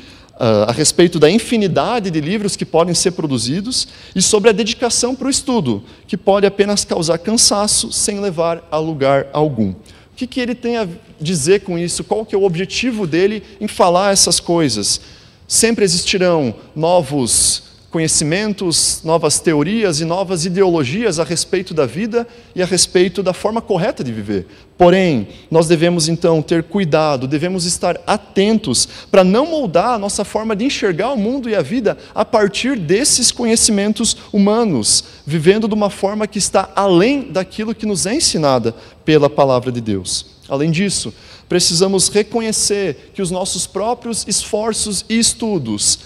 a 0.68 0.72
respeito 0.72 1.20
da 1.20 1.30
infinidade 1.30 2.10
de 2.10 2.20
livros 2.20 2.56
que 2.56 2.66
podem 2.66 2.96
ser 2.96 3.12
produzidos 3.12 3.88
e 4.16 4.22
sobre 4.22 4.50
a 4.50 4.54
dedicação 4.54 5.14
para 5.14 5.28
o 5.28 5.30
estudo, 5.30 5.84
que 6.08 6.18
pode 6.18 6.48
apenas 6.48 6.84
causar 6.84 7.20
cansaço 7.20 7.92
sem 7.92 8.20
levar 8.20 8.68
a 8.72 8.78
lugar 8.78 9.28
algum. 9.32 9.70
O 9.70 9.76
que, 10.16 10.26
que 10.26 10.40
ele 10.40 10.56
tem 10.56 10.78
a 10.78 10.88
dizer 11.20 11.62
com 11.62 11.78
isso? 11.78 12.04
Qual 12.04 12.26
que 12.26 12.34
é 12.34 12.38
o 12.38 12.44
objetivo 12.44 13.06
dele 13.06 13.44
em 13.60 13.68
falar 13.68 14.14
essas 14.14 14.40
coisas? 14.40 15.02
Sempre 15.48 15.86
existirão 15.86 16.56
novos 16.76 17.71
conhecimentos, 17.92 19.02
novas 19.04 19.40
teorias 19.40 20.00
e 20.00 20.06
novas 20.06 20.46
ideologias 20.46 21.20
a 21.20 21.26
respeito 21.26 21.74
da 21.74 21.86
vida 21.86 22.26
e 22.56 22.64
a 22.64 22.66
respeito 22.66 23.22
da 23.22 23.34
forma 23.34 23.62
correta 23.62 24.02
de 24.02 24.14
viver. 24.14 24.48
Porém, 24.78 25.28
nós 25.52 25.68
devemos 25.68 26.08
então 26.08 26.42
ter 26.42 26.64
cuidado, 26.64 27.28
devemos 27.28 27.66
estar 27.66 28.00
atentos 28.08 28.88
para 29.12 29.24
não 29.24 29.46
moldar 29.46 29.90
a 29.90 30.00
nossa 30.00 30.24
forma 30.24 30.56
de 30.56 30.64
enxergar 30.64 31.12
o 31.12 31.18
mundo 31.18 31.50
e 31.50 31.56
a 31.56 31.62
vida 31.62 31.98
a 32.16 32.24
partir 32.24 32.80
desses 32.80 33.30
conhecimentos 33.30 34.16
humanos, 34.32 35.04
vivendo 35.26 35.68
de 35.68 35.74
uma 35.74 35.90
forma 35.90 36.26
que 36.26 36.40
está 36.40 36.72
além 36.74 37.30
daquilo 37.30 37.76
que 37.76 37.86
nos 37.86 38.06
é 38.06 38.16
ensinada 38.16 38.74
pela 39.04 39.30
palavra 39.30 39.72
de 39.72 39.82
Deus. 39.82 40.28
Além 40.48 40.72
disso, 40.72 41.14
precisamos 41.50 42.08
reconhecer 42.08 43.12
que 43.14 43.22
os 43.22 43.30
nossos 43.30 43.68
próprios 43.68 44.26
esforços 44.28 45.04
e 45.10 45.20
estudos 45.20 46.00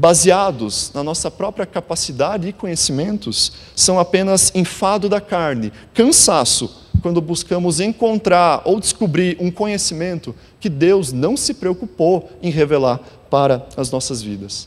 baseados 0.00 0.90
na 0.94 1.04
nossa 1.04 1.30
própria 1.30 1.66
capacidade 1.66 2.48
e 2.48 2.54
conhecimentos, 2.54 3.52
são 3.76 3.98
apenas 3.98 4.50
enfado 4.54 5.10
da 5.10 5.20
carne, 5.20 5.70
cansaço, 5.92 6.74
quando 7.02 7.20
buscamos 7.20 7.80
encontrar 7.80 8.62
ou 8.64 8.80
descobrir 8.80 9.36
um 9.38 9.50
conhecimento 9.50 10.34
que 10.58 10.70
Deus 10.70 11.12
não 11.12 11.36
se 11.36 11.52
preocupou 11.52 12.30
em 12.42 12.50
revelar 12.50 12.98
para 13.28 13.66
as 13.76 13.90
nossas 13.90 14.22
vidas. 14.22 14.66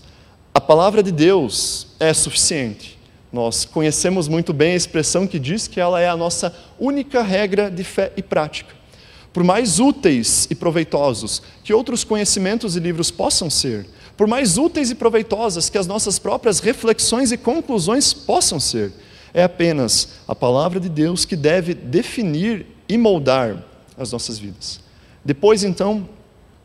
A 0.53 0.61
palavra 0.61 1.01
de 1.01 1.11
Deus 1.11 1.87
é 1.99 2.13
suficiente. 2.13 2.99
Nós 3.31 3.65
conhecemos 3.65 4.27
muito 4.27 4.53
bem 4.53 4.73
a 4.73 4.77
expressão 4.77 5.25
que 5.25 5.39
diz 5.39 5.67
que 5.67 5.79
ela 5.79 5.99
é 5.99 6.07
a 6.07 6.15
nossa 6.15 6.55
única 6.79 7.23
regra 7.23 7.71
de 7.71 7.83
fé 7.83 8.11
e 8.15 8.21
prática. 8.21 8.82
Por 9.33 9.43
mais 9.43 9.79
úteis 9.79 10.47
e 10.49 10.55
proveitosos 10.55 11.41
que 11.63 11.73
outros 11.73 12.03
conhecimentos 12.03 12.75
e 12.75 12.79
livros 12.79 13.09
possam 13.09 13.49
ser, 13.49 13.87
por 14.15 14.27
mais 14.27 14.57
úteis 14.59 14.91
e 14.91 14.95
proveitosas 14.95 15.69
que 15.69 15.77
as 15.77 15.87
nossas 15.87 16.19
próprias 16.19 16.59
reflexões 16.59 17.31
e 17.31 17.37
conclusões 17.37 18.13
possam 18.13 18.59
ser, 18.59 18.93
é 19.33 19.43
apenas 19.43 20.09
a 20.27 20.35
palavra 20.35 20.79
de 20.79 20.87
Deus 20.87 21.25
que 21.25 21.35
deve 21.35 21.73
definir 21.73 22.67
e 22.87 22.95
moldar 22.95 23.65
as 23.97 24.11
nossas 24.11 24.37
vidas. 24.37 24.79
Depois, 25.25 25.63
então, 25.63 26.07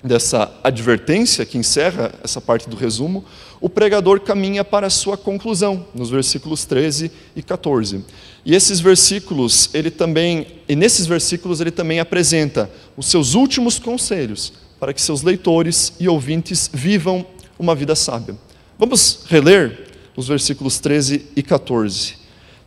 dessa 0.03 0.53
advertência 0.63 1.45
que 1.45 1.59
encerra 1.59 2.13
essa 2.23 2.41
parte 2.41 2.69
do 2.69 2.77
resumo, 2.77 3.25
o 3.61 3.69
pregador 3.69 4.21
caminha 4.21 4.65
para 4.65 4.87
a 4.87 4.91
sua 4.91 5.17
conclusão, 5.17 5.87
nos 5.95 6.11
versículos 6.11 6.65
13 6.65 7.11
e 7.35 7.43
14. 7.43 8.05
E 8.45 8.55
esses 8.55 8.81
versículos, 8.81 9.71
ele 9.75 9.91
também, 9.91 10.47
e 10.69 10.77
nesses 10.77 11.07
versículos 11.07 11.61
ele 11.61 11.71
também 11.71 11.99
apresenta 11.99 12.71
os 12.97 13.07
seus 13.07 13.35
últimos 13.35 13.79
conselhos 13.79 14.53
para 14.79 14.93
que 14.93 15.03
seus 15.03 15.23
leitores 15.23 15.93
e 15.99 16.09
ouvintes 16.09 16.71
vivam 16.73 17.27
uma 17.59 17.75
vida 17.75 17.97
sábia. 17.97 18.37
Vamos 18.79 19.25
reler 19.29 19.89
os 20.17 20.29
versículos 20.29 20.79
13 20.79 21.27
e 21.35 21.43
14. 21.43 22.15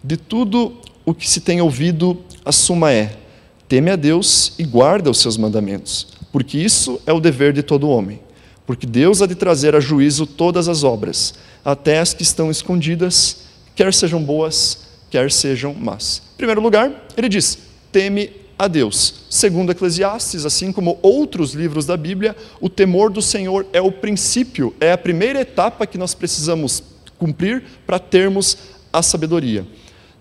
De 0.03 0.17
tudo 0.17 0.77
o 1.05 1.13
que 1.13 1.29
se 1.29 1.39
tem 1.39 1.61
ouvido, 1.61 2.21
a 2.43 2.51
suma 2.51 2.91
é: 2.91 3.17
teme 3.67 3.89
a 3.89 3.95
Deus 3.95 4.53
e 4.59 4.63
guarda 4.63 5.09
os 5.09 5.19
seus 5.19 5.37
mandamentos, 5.37 6.07
porque 6.31 6.57
isso 6.57 7.01
é 7.05 7.13
o 7.13 7.19
dever 7.19 7.53
de 7.53 7.63
todo 7.63 7.89
homem. 7.89 8.19
Porque 8.65 8.85
Deus 8.87 9.21
há 9.21 9.25
de 9.25 9.35
trazer 9.35 9.75
a 9.75 9.79
juízo 9.79 10.25
todas 10.25 10.67
as 10.67 10.83
obras, 10.83 11.33
até 11.63 11.99
as 11.99 12.13
que 12.13 12.23
estão 12.23 12.49
escondidas, 12.49 13.43
quer 13.75 13.93
sejam 13.93 14.23
boas, 14.23 14.87
quer 15.09 15.31
sejam 15.31 15.73
más. 15.73 16.21
Em 16.33 16.37
primeiro 16.37 16.61
lugar, 16.61 17.05
ele 17.17 17.27
diz: 17.27 17.57
teme 17.91 18.31
a 18.57 18.67
Deus. 18.67 19.25
Segundo 19.29 19.71
Eclesiastes, 19.71 20.45
assim 20.45 20.71
como 20.71 20.99
outros 21.01 21.53
livros 21.53 21.85
da 21.85 21.97
Bíblia, 21.97 22.35
o 22.61 22.69
temor 22.69 23.09
do 23.09 23.21
Senhor 23.21 23.65
é 23.73 23.81
o 23.81 23.91
princípio, 23.91 24.73
é 24.79 24.91
a 24.91 24.97
primeira 24.97 25.41
etapa 25.41 25.87
que 25.87 25.97
nós 25.97 26.13
precisamos 26.13 26.83
cumprir 27.17 27.63
para 27.85 27.99
termos 27.99 28.57
a 28.93 29.01
sabedoria. 29.01 29.65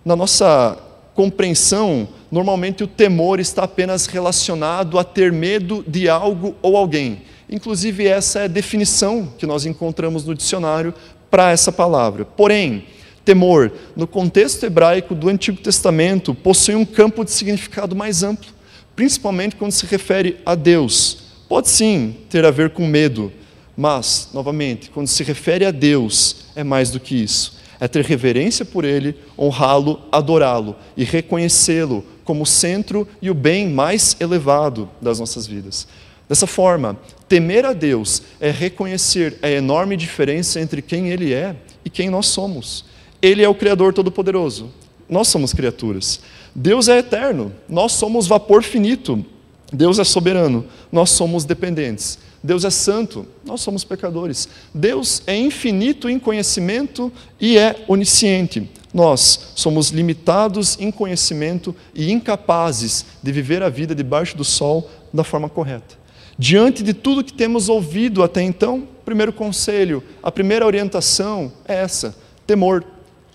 Na 0.03 0.15
nossa 0.15 0.77
compreensão, 1.21 2.07
normalmente 2.31 2.83
o 2.83 2.87
temor 2.87 3.39
está 3.39 3.65
apenas 3.65 4.07
relacionado 4.07 4.97
a 4.97 5.03
ter 5.03 5.31
medo 5.31 5.85
de 5.87 6.09
algo 6.09 6.55
ou 6.63 6.75
alguém. 6.75 7.21
Inclusive, 7.47 8.07
essa 8.07 8.39
é 8.39 8.43
a 8.45 8.47
definição 8.47 9.31
que 9.37 9.45
nós 9.45 9.63
encontramos 9.63 10.25
no 10.25 10.33
dicionário 10.33 10.91
para 11.29 11.51
essa 11.51 11.71
palavra. 11.71 12.25
Porém, 12.25 12.85
Temor, 13.23 13.71
no 13.95 14.07
contexto 14.07 14.65
hebraico 14.65 15.13
do 15.13 15.29
Antigo 15.29 15.61
Testamento, 15.61 16.33
possui 16.33 16.73
um 16.73 16.83
campo 16.83 17.23
de 17.23 17.29
significado 17.29 17.95
mais 17.95 18.23
amplo, 18.23 18.49
principalmente 18.95 19.55
quando 19.55 19.73
se 19.73 19.85
refere 19.85 20.39
a 20.43 20.55
Deus. 20.55 21.19
Pode 21.47 21.69
sim 21.69 22.15
ter 22.31 22.43
a 22.45 22.49
ver 22.49 22.71
com 22.71 22.87
medo, 22.87 23.31
mas, 23.77 24.29
novamente, 24.33 24.89
quando 24.89 25.05
se 25.05 25.21
refere 25.21 25.65
a 25.65 25.71
Deus, 25.71 26.47
é 26.55 26.63
mais 26.63 26.89
do 26.89 26.99
que 26.99 27.13
isso. 27.13 27.60
É 27.81 27.87
ter 27.87 28.05
reverência 28.05 28.63
por 28.63 28.85
Ele, 28.85 29.15
honrá-lo, 29.37 29.99
adorá-lo 30.11 30.75
e 30.95 31.03
reconhecê-lo 31.03 32.05
como 32.23 32.45
centro 32.45 33.07
e 33.21 33.29
o 33.29 33.33
bem 33.33 33.67
mais 33.67 34.15
elevado 34.19 34.87
das 35.01 35.19
nossas 35.19 35.47
vidas. 35.47 35.87
Dessa 36.29 36.47
forma, 36.47 36.97
temer 37.27 37.65
a 37.65 37.73
Deus 37.73 38.21
é 38.39 38.51
reconhecer 38.51 39.37
a 39.41 39.49
enorme 39.49 39.97
diferença 39.97 40.61
entre 40.61 40.81
quem 40.81 41.09
Ele 41.09 41.33
é 41.33 41.55
e 41.83 41.89
quem 41.89 42.09
nós 42.09 42.27
somos. 42.27 42.85
Ele 43.21 43.43
é 43.43 43.49
o 43.49 43.55
Criador 43.55 43.93
Todo-Poderoso, 43.93 44.71
nós 45.09 45.27
somos 45.27 45.51
criaturas. 45.51 46.21
Deus 46.55 46.87
é 46.87 46.99
eterno, 46.99 47.51
nós 47.67 47.93
somos 47.93 48.27
vapor 48.27 48.63
finito. 48.63 49.25
Deus 49.73 49.99
é 49.99 50.03
soberano, 50.03 50.65
nós 50.91 51.09
somos 51.09 51.45
dependentes. 51.45 52.19
Deus 52.43 52.65
é 52.65 52.71
santo, 52.71 53.27
nós 53.45 53.61
somos 53.61 53.83
pecadores. 53.83 54.49
Deus 54.73 55.21
é 55.27 55.35
infinito 55.35 56.09
em 56.09 56.17
conhecimento 56.17 57.11
e 57.39 57.57
é 57.57 57.83
onisciente. 57.87 58.69
Nós 58.93 59.53
somos 59.55 59.89
limitados 59.89 60.77
em 60.79 60.91
conhecimento 60.91 61.75
e 61.93 62.11
incapazes 62.11 63.05
de 63.21 63.31
viver 63.31 63.61
a 63.61 63.69
vida 63.69 63.93
debaixo 63.93 64.35
do 64.35 64.43
sol 64.43 64.89
da 65.13 65.23
forma 65.23 65.47
correta. 65.47 65.99
Diante 66.37 66.81
de 66.81 66.93
tudo 66.93 67.23
que 67.23 67.33
temos 67.33 67.69
ouvido 67.69 68.23
até 68.23 68.41
então, 68.41 68.87
primeiro 69.05 69.31
conselho, 69.31 70.03
a 70.23 70.31
primeira 70.31 70.65
orientação 70.65 71.51
é 71.67 71.75
essa: 71.75 72.15
temor, 72.47 72.83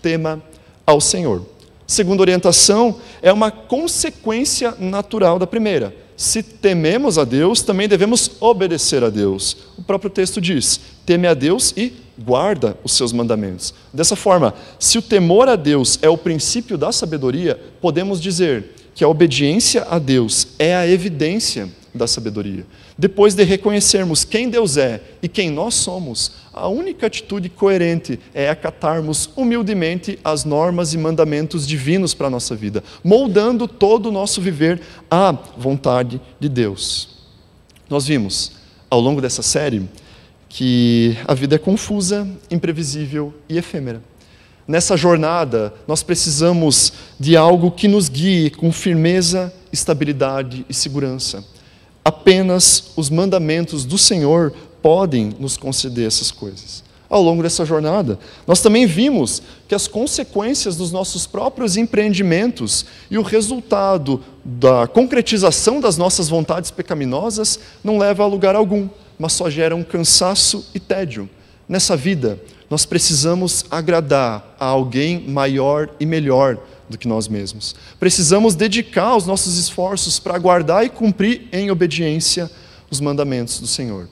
tema 0.01 0.43
ao 0.85 0.99
Senhor. 0.99 1.45
Segunda 1.87 2.21
orientação 2.21 2.99
é 3.21 3.31
uma 3.31 3.49
consequência 3.49 4.75
natural 4.77 5.39
da 5.39 5.47
primeira 5.47 5.95
se 6.17 6.41
tememos 6.41 7.19
a 7.19 7.23
Deus, 7.23 7.61
também 7.61 7.87
devemos 7.87 8.31
obedecer 8.39 9.03
a 9.03 9.09
Deus. 9.09 9.55
O 9.77 9.83
próprio 9.83 10.09
texto 10.09 10.41
diz: 10.41 10.79
teme 11.05 11.27
a 11.27 11.35
Deus 11.35 11.71
e 11.77 11.93
guarda 12.17 12.75
os 12.83 12.93
seus 12.93 13.13
mandamentos. 13.13 13.71
Dessa 13.93 14.15
forma, 14.15 14.55
se 14.79 14.97
o 14.97 15.01
temor 15.01 15.47
a 15.47 15.55
Deus 15.55 15.99
é 16.01 16.09
o 16.09 16.17
princípio 16.17 16.75
da 16.75 16.91
sabedoria, 16.91 17.59
podemos 17.79 18.19
dizer 18.19 18.73
que 18.95 19.03
a 19.03 19.07
obediência 19.07 19.85
a 19.87 19.99
Deus 19.99 20.47
é 20.57 20.75
a 20.75 20.87
evidência 20.87 21.69
da 21.97 22.07
sabedoria. 22.07 22.65
Depois 22.97 23.33
de 23.33 23.43
reconhecermos 23.43 24.23
quem 24.23 24.49
Deus 24.49 24.77
é 24.77 25.01
e 25.21 25.27
quem 25.27 25.49
nós 25.49 25.73
somos, 25.75 26.31
a 26.53 26.67
única 26.67 27.07
atitude 27.07 27.49
coerente 27.49 28.19
é 28.33 28.49
acatarmos 28.49 29.29
humildemente 29.35 30.17
as 30.23 30.45
normas 30.45 30.93
e 30.93 30.97
mandamentos 30.97 31.67
divinos 31.67 32.13
para 32.13 32.27
a 32.27 32.29
nossa 32.29 32.55
vida, 32.55 32.83
moldando 33.03 33.67
todo 33.67 34.07
o 34.07 34.11
nosso 34.11 34.41
viver 34.41 34.81
à 35.09 35.31
vontade 35.57 36.21
de 36.39 36.47
Deus. 36.47 37.09
Nós 37.89 38.05
vimos, 38.05 38.53
ao 38.89 38.99
longo 38.99 39.21
dessa 39.21 39.41
série, 39.41 39.87
que 40.49 41.17
a 41.27 41.33
vida 41.33 41.55
é 41.55 41.59
confusa, 41.59 42.27
imprevisível 42.49 43.33
e 43.49 43.57
efêmera. 43.57 44.01
Nessa 44.67 44.97
jornada, 44.97 45.73
nós 45.87 46.03
precisamos 46.03 46.91
de 47.17 47.37
algo 47.37 47.71
que 47.71 47.87
nos 47.87 48.09
guie 48.09 48.49
com 48.49 48.69
firmeza, 48.71 49.53
estabilidade 49.71 50.65
e 50.67 50.73
segurança. 50.73 51.43
Apenas 52.07 52.93
os 52.95 53.09
mandamentos 53.09 53.83
do 53.83 53.97
Senhor 53.97 54.53
podem 54.81 55.35
nos 55.37 55.57
conceder 55.57 56.07
essas 56.07 56.31
coisas. 56.31 56.81
Ao 57.09 57.21
longo 57.21 57.43
dessa 57.43 57.65
jornada, 57.65 58.17
nós 58.47 58.61
também 58.61 58.85
vimos 58.85 59.41
que 59.67 59.75
as 59.75 59.89
consequências 59.89 60.77
dos 60.77 60.89
nossos 60.89 61.27
próprios 61.27 61.75
empreendimentos 61.75 62.85
e 63.11 63.17
o 63.17 63.21
resultado 63.21 64.23
da 64.41 64.87
concretização 64.87 65.81
das 65.81 65.97
nossas 65.97 66.29
vontades 66.29 66.71
pecaminosas 66.71 67.59
não 67.83 67.97
leva 67.97 68.23
a 68.23 68.27
lugar 68.27 68.55
algum, 68.55 68.87
mas 69.19 69.33
só 69.33 69.49
geram 69.49 69.83
cansaço 69.83 70.65
e 70.73 70.79
tédio. 70.79 71.29
Nessa 71.67 71.97
vida, 71.97 72.41
nós 72.69 72.85
precisamos 72.85 73.65
agradar 73.69 74.55
a 74.57 74.65
alguém 74.65 75.27
maior 75.27 75.89
e 75.99 76.05
melhor 76.05 76.57
do 76.89 76.97
que 76.97 77.07
nós 77.07 77.27
mesmos. 77.27 77.75
Precisamos 77.99 78.55
dedicar 78.55 79.15
os 79.15 79.25
nossos 79.25 79.57
esforços 79.57 80.19
para 80.19 80.37
guardar 80.37 80.85
e 80.85 80.89
cumprir 80.89 81.47
em 81.51 81.69
obediência 81.71 82.49
os 82.89 82.99
mandamentos 82.99 83.59
do 83.59 83.67
Senhor. 83.67 84.07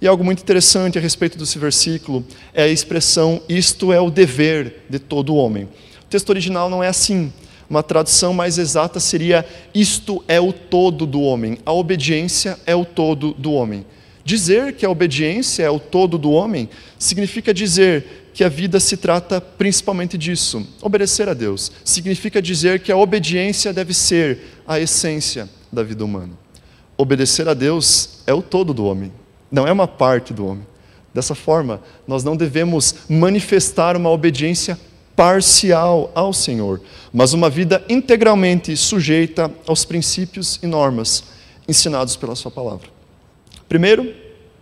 E 0.00 0.06
algo 0.06 0.24
muito 0.24 0.42
interessante 0.42 0.98
a 0.98 1.00
respeito 1.00 1.38
desse 1.38 1.58
versículo 1.58 2.24
é 2.52 2.64
a 2.64 2.68
expressão 2.68 3.40
isto 3.48 3.92
é 3.92 4.00
o 4.00 4.10
dever 4.10 4.84
de 4.88 4.98
todo 4.98 5.36
homem. 5.36 5.64
O 5.64 6.06
texto 6.10 6.30
original 6.30 6.68
não 6.68 6.82
é 6.82 6.88
assim. 6.88 7.32
Uma 7.68 7.82
tradução 7.82 8.34
mais 8.34 8.58
exata 8.58 9.00
seria 9.00 9.46
isto 9.74 10.22
é 10.28 10.40
o 10.40 10.52
todo 10.52 11.06
do 11.06 11.20
homem. 11.22 11.58
A 11.64 11.72
obediência 11.72 12.58
é 12.66 12.74
o 12.74 12.84
todo 12.84 13.32
do 13.34 13.52
homem. 13.52 13.86
Dizer 14.24 14.74
que 14.74 14.86
a 14.86 14.90
obediência 14.90 15.64
é 15.64 15.70
o 15.70 15.78
todo 15.78 16.16
do 16.16 16.30
homem 16.30 16.68
significa 16.98 17.52
dizer 17.52 18.30
que 18.32 18.42
a 18.42 18.48
vida 18.48 18.80
se 18.80 18.96
trata 18.96 19.40
principalmente 19.40 20.16
disso. 20.16 20.66
Obedecer 20.80 21.28
a 21.28 21.34
Deus 21.34 21.70
significa 21.84 22.40
dizer 22.40 22.80
que 22.80 22.90
a 22.90 22.96
obediência 22.96 23.72
deve 23.72 23.92
ser 23.92 24.38
a 24.66 24.80
essência 24.80 25.48
da 25.70 25.82
vida 25.82 26.04
humana. 26.04 26.32
Obedecer 26.96 27.48
a 27.48 27.54
Deus 27.54 28.20
é 28.26 28.32
o 28.32 28.40
todo 28.40 28.72
do 28.72 28.86
homem, 28.86 29.12
não 29.52 29.66
é 29.66 29.72
uma 29.72 29.86
parte 29.86 30.32
do 30.32 30.46
homem. 30.46 30.66
Dessa 31.12 31.34
forma, 31.34 31.80
nós 32.08 32.24
não 32.24 32.36
devemos 32.36 32.94
manifestar 33.08 33.96
uma 33.96 34.10
obediência 34.10 34.78
parcial 35.14 36.10
ao 36.14 36.32
Senhor, 36.32 36.80
mas 37.12 37.32
uma 37.34 37.50
vida 37.50 37.84
integralmente 37.88 38.76
sujeita 38.76 39.52
aos 39.66 39.84
princípios 39.84 40.58
e 40.62 40.66
normas 40.66 41.24
ensinados 41.68 42.16
pela 42.16 42.34
Sua 42.34 42.50
palavra. 42.50 42.93
Primeiro, 43.68 44.12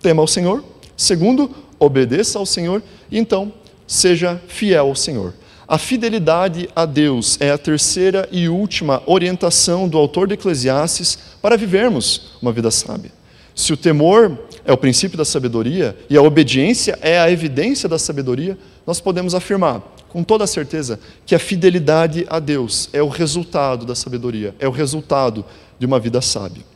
tema 0.00 0.22
ao 0.22 0.28
Senhor. 0.28 0.64
Segundo, 0.96 1.50
obedeça 1.78 2.38
ao 2.38 2.46
Senhor. 2.46 2.82
E 3.10 3.18
então, 3.18 3.52
seja 3.86 4.40
fiel 4.48 4.88
ao 4.88 4.94
Senhor. 4.94 5.34
A 5.66 5.78
fidelidade 5.78 6.68
a 6.76 6.84
Deus 6.84 7.38
é 7.40 7.50
a 7.50 7.58
terceira 7.58 8.28
e 8.30 8.48
última 8.48 9.02
orientação 9.06 9.88
do 9.88 9.96
autor 9.96 10.26
de 10.26 10.34
Eclesiastes 10.34 11.18
para 11.40 11.56
vivermos 11.56 12.32
uma 12.42 12.52
vida 12.52 12.70
sábia. 12.70 13.10
Se 13.54 13.72
o 13.72 13.76
temor 13.76 14.38
é 14.64 14.72
o 14.72 14.76
princípio 14.76 15.16
da 15.16 15.24
sabedoria 15.24 15.96
e 16.08 16.16
a 16.16 16.22
obediência 16.22 16.98
é 17.00 17.18
a 17.18 17.30
evidência 17.30 17.88
da 17.88 17.98
sabedoria, 17.98 18.58
nós 18.86 19.00
podemos 19.00 19.34
afirmar 19.34 19.82
com 20.08 20.22
toda 20.22 20.46
certeza 20.46 21.00
que 21.24 21.34
a 21.34 21.38
fidelidade 21.38 22.26
a 22.28 22.38
Deus 22.38 22.88
é 22.92 23.02
o 23.02 23.08
resultado 23.08 23.86
da 23.86 23.94
sabedoria, 23.94 24.54
é 24.58 24.68
o 24.68 24.70
resultado 24.70 25.44
de 25.78 25.86
uma 25.86 25.98
vida 25.98 26.20
sábia. 26.20 26.71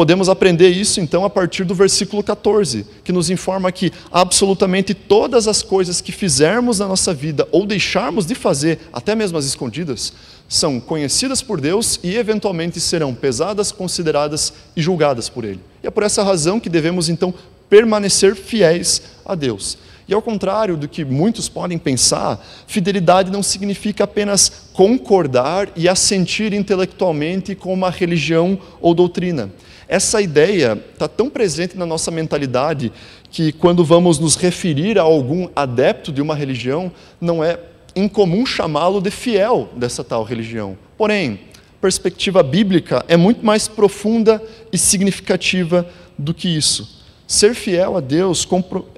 Podemos 0.00 0.30
aprender 0.30 0.70
isso 0.70 0.98
então 0.98 1.26
a 1.26 1.28
partir 1.28 1.62
do 1.62 1.74
versículo 1.74 2.22
14, 2.22 2.86
que 3.04 3.12
nos 3.12 3.28
informa 3.28 3.70
que 3.70 3.92
absolutamente 4.10 4.94
todas 4.94 5.46
as 5.46 5.60
coisas 5.60 6.00
que 6.00 6.10
fizermos 6.10 6.78
na 6.78 6.88
nossa 6.88 7.12
vida 7.12 7.46
ou 7.52 7.66
deixarmos 7.66 8.24
de 8.24 8.34
fazer, 8.34 8.78
até 8.94 9.14
mesmo 9.14 9.36
as 9.36 9.44
escondidas, 9.44 10.14
são 10.48 10.80
conhecidas 10.80 11.42
por 11.42 11.60
Deus 11.60 12.00
e 12.02 12.16
eventualmente 12.16 12.80
serão 12.80 13.14
pesadas, 13.14 13.70
consideradas 13.70 14.54
e 14.74 14.80
julgadas 14.80 15.28
por 15.28 15.44
Ele. 15.44 15.60
E 15.82 15.86
é 15.86 15.90
por 15.90 16.02
essa 16.02 16.22
razão 16.22 16.58
que 16.58 16.70
devemos 16.70 17.10
então 17.10 17.34
permanecer 17.68 18.34
fiéis 18.34 19.02
a 19.22 19.34
Deus. 19.34 19.76
E 20.08 20.14
ao 20.14 20.22
contrário 20.22 20.78
do 20.78 20.88
que 20.88 21.04
muitos 21.04 21.46
podem 21.46 21.76
pensar, 21.76 22.42
fidelidade 22.66 23.30
não 23.30 23.42
significa 23.42 24.04
apenas 24.04 24.50
concordar 24.72 25.68
e 25.76 25.86
assentir 25.86 26.54
intelectualmente 26.54 27.54
com 27.54 27.70
uma 27.70 27.90
religião 27.90 28.58
ou 28.80 28.94
doutrina. 28.94 29.50
Essa 29.90 30.22
ideia 30.22 30.80
está 30.92 31.08
tão 31.08 31.28
presente 31.28 31.76
na 31.76 31.84
nossa 31.84 32.12
mentalidade 32.12 32.92
que, 33.28 33.50
quando 33.50 33.84
vamos 33.84 34.20
nos 34.20 34.36
referir 34.36 34.96
a 35.00 35.02
algum 35.02 35.48
adepto 35.56 36.12
de 36.12 36.22
uma 36.22 36.32
religião, 36.32 36.92
não 37.20 37.42
é 37.42 37.58
incomum 37.96 38.46
chamá-lo 38.46 39.00
de 39.00 39.10
fiel 39.10 39.68
dessa 39.74 40.04
tal 40.04 40.22
religião. 40.22 40.78
Porém, 40.96 41.40
perspectiva 41.80 42.40
bíblica 42.40 43.04
é 43.08 43.16
muito 43.16 43.44
mais 43.44 43.66
profunda 43.66 44.40
e 44.72 44.78
significativa 44.78 45.84
do 46.16 46.32
que 46.32 46.48
isso. 46.48 46.99
Ser 47.30 47.54
fiel 47.54 47.96
a 47.96 48.00
Deus 48.00 48.44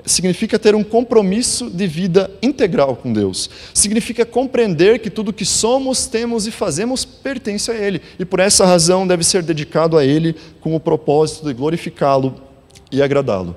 significa 0.06 0.58
ter 0.58 0.74
um 0.74 0.82
compromisso 0.82 1.68
de 1.68 1.86
vida 1.86 2.30
integral 2.40 2.96
com 2.96 3.12
Deus. 3.12 3.50
Significa 3.74 4.24
compreender 4.24 5.00
que 5.00 5.10
tudo 5.10 5.34
que 5.34 5.44
somos, 5.44 6.06
temos 6.06 6.46
e 6.46 6.50
fazemos 6.50 7.04
pertence 7.04 7.70
a 7.70 7.74
Ele. 7.74 8.00
E 8.18 8.24
por 8.24 8.40
essa 8.40 8.64
razão 8.64 9.06
deve 9.06 9.22
ser 9.22 9.42
dedicado 9.42 9.98
a 9.98 10.04
Ele 10.06 10.34
com 10.62 10.74
o 10.74 10.80
propósito 10.80 11.46
de 11.46 11.52
glorificá-lo 11.52 12.36
e 12.90 13.02
agradá-lo. 13.02 13.54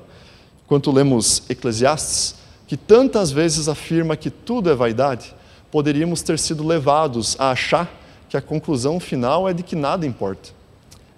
Quando 0.68 0.92
lemos 0.92 1.44
Eclesiastes, 1.50 2.36
que 2.68 2.76
tantas 2.76 3.32
vezes 3.32 3.70
afirma 3.70 4.18
que 4.18 4.30
tudo 4.30 4.70
é 4.70 4.76
vaidade, 4.76 5.34
poderíamos 5.72 6.22
ter 6.22 6.38
sido 6.38 6.68
levados 6.68 7.38
a 7.40 7.52
achar 7.52 7.90
que 8.28 8.36
a 8.36 8.42
conclusão 8.42 9.00
final 9.00 9.48
é 9.48 9.54
de 9.54 9.64
que 9.64 9.74
nada 9.74 10.06
importa. 10.06 10.50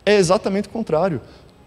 É 0.06 0.16
exatamente 0.16 0.68
o 0.68 0.72
contrário 0.72 1.20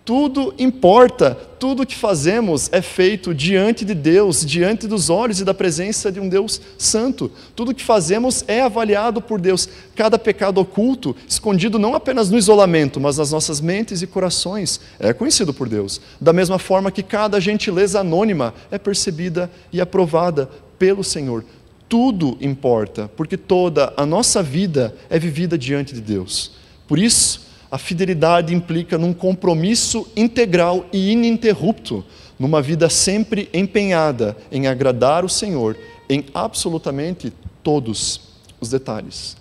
tudo 0.04 0.54
importa, 0.58 1.36
tudo 1.58 1.86
que 1.86 1.94
fazemos 1.94 2.68
é 2.72 2.80
feito 2.80 3.34
diante 3.34 3.84
de 3.84 3.94
Deus, 3.94 4.44
diante 4.44 4.88
dos 4.88 5.10
olhos 5.10 5.40
e 5.40 5.44
da 5.44 5.52
presença 5.52 6.10
de 6.10 6.18
um 6.18 6.28
Deus 6.28 6.60
santo. 6.78 7.30
Tudo 7.54 7.74
que 7.74 7.84
fazemos 7.84 8.42
é 8.48 8.62
avaliado 8.62 9.20
por 9.20 9.40
Deus. 9.40 9.68
Cada 9.94 10.18
pecado 10.18 10.58
oculto, 10.58 11.14
escondido 11.28 11.78
não 11.78 11.94
apenas 11.94 12.30
no 12.30 12.38
isolamento, 12.38 12.98
mas 12.98 13.18
nas 13.18 13.30
nossas 13.30 13.60
mentes 13.60 14.00
e 14.02 14.06
corações, 14.06 14.80
é 14.98 15.12
conhecido 15.12 15.52
por 15.52 15.68
Deus. 15.68 16.00
Da 16.20 16.32
mesma 16.32 16.58
forma 16.58 16.90
que 16.90 17.02
cada 17.02 17.38
gentileza 17.38 18.00
anônima 18.00 18.54
é 18.70 18.78
percebida 18.78 19.50
e 19.72 19.80
aprovada 19.80 20.48
pelo 20.78 21.04
Senhor. 21.04 21.44
tudo 21.88 22.38
importa, 22.40 23.10
porque 23.16 23.36
toda 23.36 23.92
a 23.96 24.06
nossa 24.06 24.44
vida 24.44 24.94
é 25.10 25.18
vivida 25.18 25.58
diante 25.58 25.92
de 25.92 26.00
Deus. 26.00 26.52
Por 26.86 27.00
isso, 27.00 27.49
a 27.70 27.78
fidelidade 27.78 28.54
implica 28.54 28.98
num 28.98 29.12
compromisso 29.12 30.06
integral 30.16 30.86
e 30.92 31.12
ininterrupto, 31.12 32.04
numa 32.38 32.60
vida 32.60 32.88
sempre 32.88 33.48
empenhada 33.52 34.36
em 34.50 34.66
agradar 34.66 35.24
o 35.24 35.28
Senhor 35.28 35.76
em 36.08 36.24
absolutamente 36.34 37.32
todos 37.62 38.20
os 38.60 38.70
detalhes. 38.70 39.36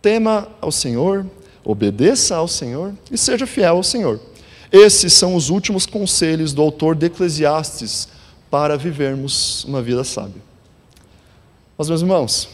Tema 0.00 0.48
ao 0.60 0.72
Senhor, 0.72 1.26
obedeça 1.62 2.36
ao 2.36 2.48
Senhor 2.48 2.94
e 3.10 3.18
seja 3.18 3.46
fiel 3.46 3.76
ao 3.76 3.82
Senhor. 3.82 4.18
Esses 4.72 5.12
são 5.12 5.34
os 5.34 5.50
últimos 5.50 5.84
conselhos 5.84 6.54
do 6.54 6.62
autor 6.62 6.94
de 6.94 7.06
Eclesiastes 7.06 8.08
para 8.50 8.78
vivermos 8.78 9.64
uma 9.64 9.82
vida 9.82 10.02
sábia. 10.04 10.40
Mas, 11.76 11.88
meus 11.88 12.00
irmãos, 12.00 12.48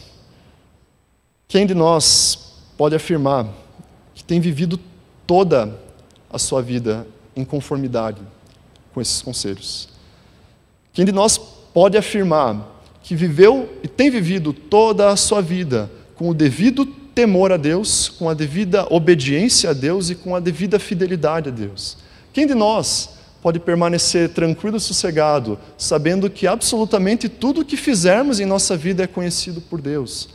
quem 1.47 1.65
de 1.65 1.73
nós 1.73 2.55
pode 2.77 2.95
afirmar 2.95 3.47
que 4.13 4.23
tem 4.23 4.39
vivido 4.39 4.79
toda 5.27 5.77
a 6.31 6.39
sua 6.39 6.61
vida 6.61 7.05
em 7.35 7.45
conformidade 7.45 8.21
com 8.93 8.99
esses 8.99 9.21
conselhos? 9.21 9.89
Quem 10.93 11.05
de 11.05 11.11
nós 11.11 11.37
pode 11.37 11.97
afirmar 11.97 12.75
que 13.03 13.15
viveu 13.15 13.69
e 13.83 13.87
tem 13.87 14.09
vivido 14.09 14.51
toda 14.51 15.09
a 15.09 15.15
sua 15.15 15.41
vida 15.41 15.91
com 16.15 16.29
o 16.29 16.33
devido 16.33 16.85
temor 16.85 17.51
a 17.51 17.57
Deus, 17.57 18.09
com 18.09 18.29
a 18.29 18.33
devida 18.33 18.87
obediência 18.89 19.69
a 19.69 19.73
Deus 19.73 20.09
e 20.09 20.15
com 20.15 20.35
a 20.35 20.39
devida 20.39 20.79
fidelidade 20.79 21.49
a 21.49 21.51
Deus. 21.51 21.97
Quem 22.33 22.47
de 22.47 22.55
nós 22.55 23.09
pode 23.41 23.59
permanecer 23.59 24.29
tranquilo 24.29 24.77
e 24.77 24.79
sossegado, 24.79 25.57
sabendo 25.77 26.29
que 26.29 26.47
absolutamente 26.47 27.29
tudo 27.29 27.61
o 27.61 27.65
que 27.65 27.77
fizermos 27.77 28.39
em 28.39 28.45
nossa 28.45 28.75
vida 28.75 29.03
é 29.03 29.07
conhecido 29.07 29.61
por 29.61 29.79
Deus 29.79 30.29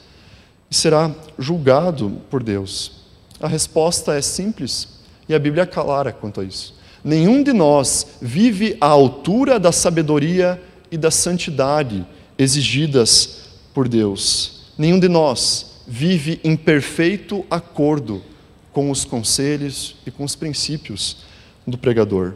e 0.70 0.74
será 0.74 1.11
julgado 1.38 2.22
por 2.31 2.42
Deus? 2.42 3.01
A 3.42 3.48
resposta 3.48 4.14
é 4.14 4.22
simples 4.22 4.88
e 5.28 5.35
a 5.35 5.38
Bíblia 5.38 5.64
é 5.64 5.66
clara 5.66 6.12
quanto 6.12 6.40
a 6.40 6.44
isso. 6.44 6.74
Nenhum 7.02 7.42
de 7.42 7.52
nós 7.52 8.07
vive 8.22 8.76
à 8.81 8.87
altura 8.87 9.59
da 9.59 9.72
sabedoria 9.72 10.62
e 10.92 10.96
da 10.96 11.11
santidade 11.11 12.07
exigidas 12.38 13.48
por 13.74 13.88
Deus. 13.88 14.70
Nenhum 14.78 15.00
de 15.00 15.09
nós 15.09 15.83
vive 15.88 16.40
em 16.44 16.57
perfeito 16.57 17.44
acordo 17.50 18.22
com 18.72 18.90
os 18.90 19.05
conselhos 19.05 19.96
e 20.07 20.11
com 20.12 20.22
os 20.22 20.37
princípios 20.37 21.24
do 21.66 21.76
pregador. 21.76 22.35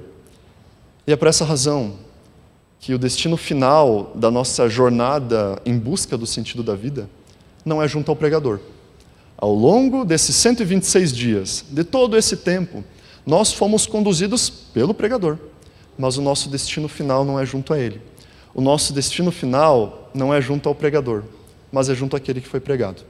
E 1.07 1.12
é 1.12 1.16
por 1.16 1.29
essa 1.29 1.45
razão 1.45 1.95
que 2.81 2.92
o 2.92 2.99
destino 2.99 3.37
final 3.37 4.12
da 4.16 4.31
nossa 4.31 4.69
jornada 4.69 5.61
em 5.64 5.79
busca 5.79 6.19
do 6.19 6.27
sentido 6.27 6.64
da 6.64 6.75
vida 6.75 7.09
não 7.64 7.81
é 7.81 7.87
junto 7.87 8.11
ao 8.11 8.16
pregador. 8.16 8.59
Ao 9.38 9.55
longo 9.55 10.05
desses 10.05 10.35
126 10.37 11.12
dias, 11.12 11.64
de 11.70 11.85
todo 11.85 12.16
esse 12.16 12.37
tempo, 12.38 12.83
nós 13.25 13.53
fomos 13.53 13.87
conduzidos 13.87 14.49
pelo 14.49 14.94
pregador, 14.94 15.38
mas 15.99 16.16
o 16.16 16.22
nosso 16.22 16.49
destino 16.49 16.88
final 16.88 17.25
não 17.25 17.38
é 17.38 17.44
junto 17.44 17.75
a 17.75 17.79
ele. 17.79 18.01
O 18.55 18.62
nosso 18.62 18.92
destino 18.92 19.31
final 19.31 20.11
não 20.14 20.33
é 20.33 20.40
junto 20.40 20.68
ao 20.68 20.75
pregador, 20.75 21.25
mas 21.70 21.90
é 21.90 21.94
junto 21.94 22.16
àquele 22.16 22.40
que 22.40 22.49
foi 22.49 22.61
pregado. 22.61 23.03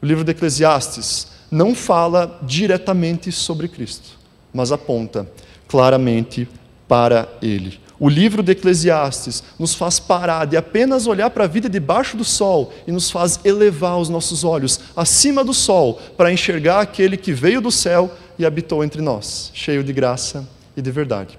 O 0.00 0.06
livro 0.06 0.24
de 0.24 0.30
Eclesiastes 0.30 1.28
não 1.50 1.74
fala 1.74 2.40
diretamente 2.42 3.30
sobre 3.30 3.68
Cristo, 3.68 4.18
mas 4.54 4.72
aponta 4.72 5.30
claramente 5.68 6.48
para 6.88 7.28
Ele. 7.42 7.78
O 8.02 8.08
livro 8.08 8.42
de 8.42 8.50
Eclesiastes 8.50 9.44
nos 9.56 9.76
faz 9.76 10.00
parar 10.00 10.44
de 10.44 10.56
apenas 10.56 11.06
olhar 11.06 11.30
para 11.30 11.44
a 11.44 11.46
vida 11.46 11.70
debaixo 11.70 12.16
do 12.16 12.24
sol 12.24 12.72
e 12.84 12.90
nos 12.90 13.12
faz 13.12 13.38
elevar 13.44 13.96
os 13.96 14.08
nossos 14.08 14.42
olhos 14.42 14.80
acima 14.96 15.44
do 15.44 15.54
sol 15.54 16.00
para 16.16 16.32
enxergar 16.32 16.80
aquele 16.80 17.16
que 17.16 17.32
veio 17.32 17.60
do 17.60 17.70
céu 17.70 18.10
e 18.36 18.44
habitou 18.44 18.82
entre 18.82 19.00
nós, 19.00 19.52
cheio 19.54 19.84
de 19.84 19.92
graça 19.92 20.48
e 20.76 20.82
de 20.82 20.90
verdade. 20.90 21.38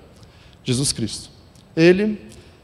Jesus 0.63 0.93
Cristo. 0.93 1.29
Ele, 1.75 2.17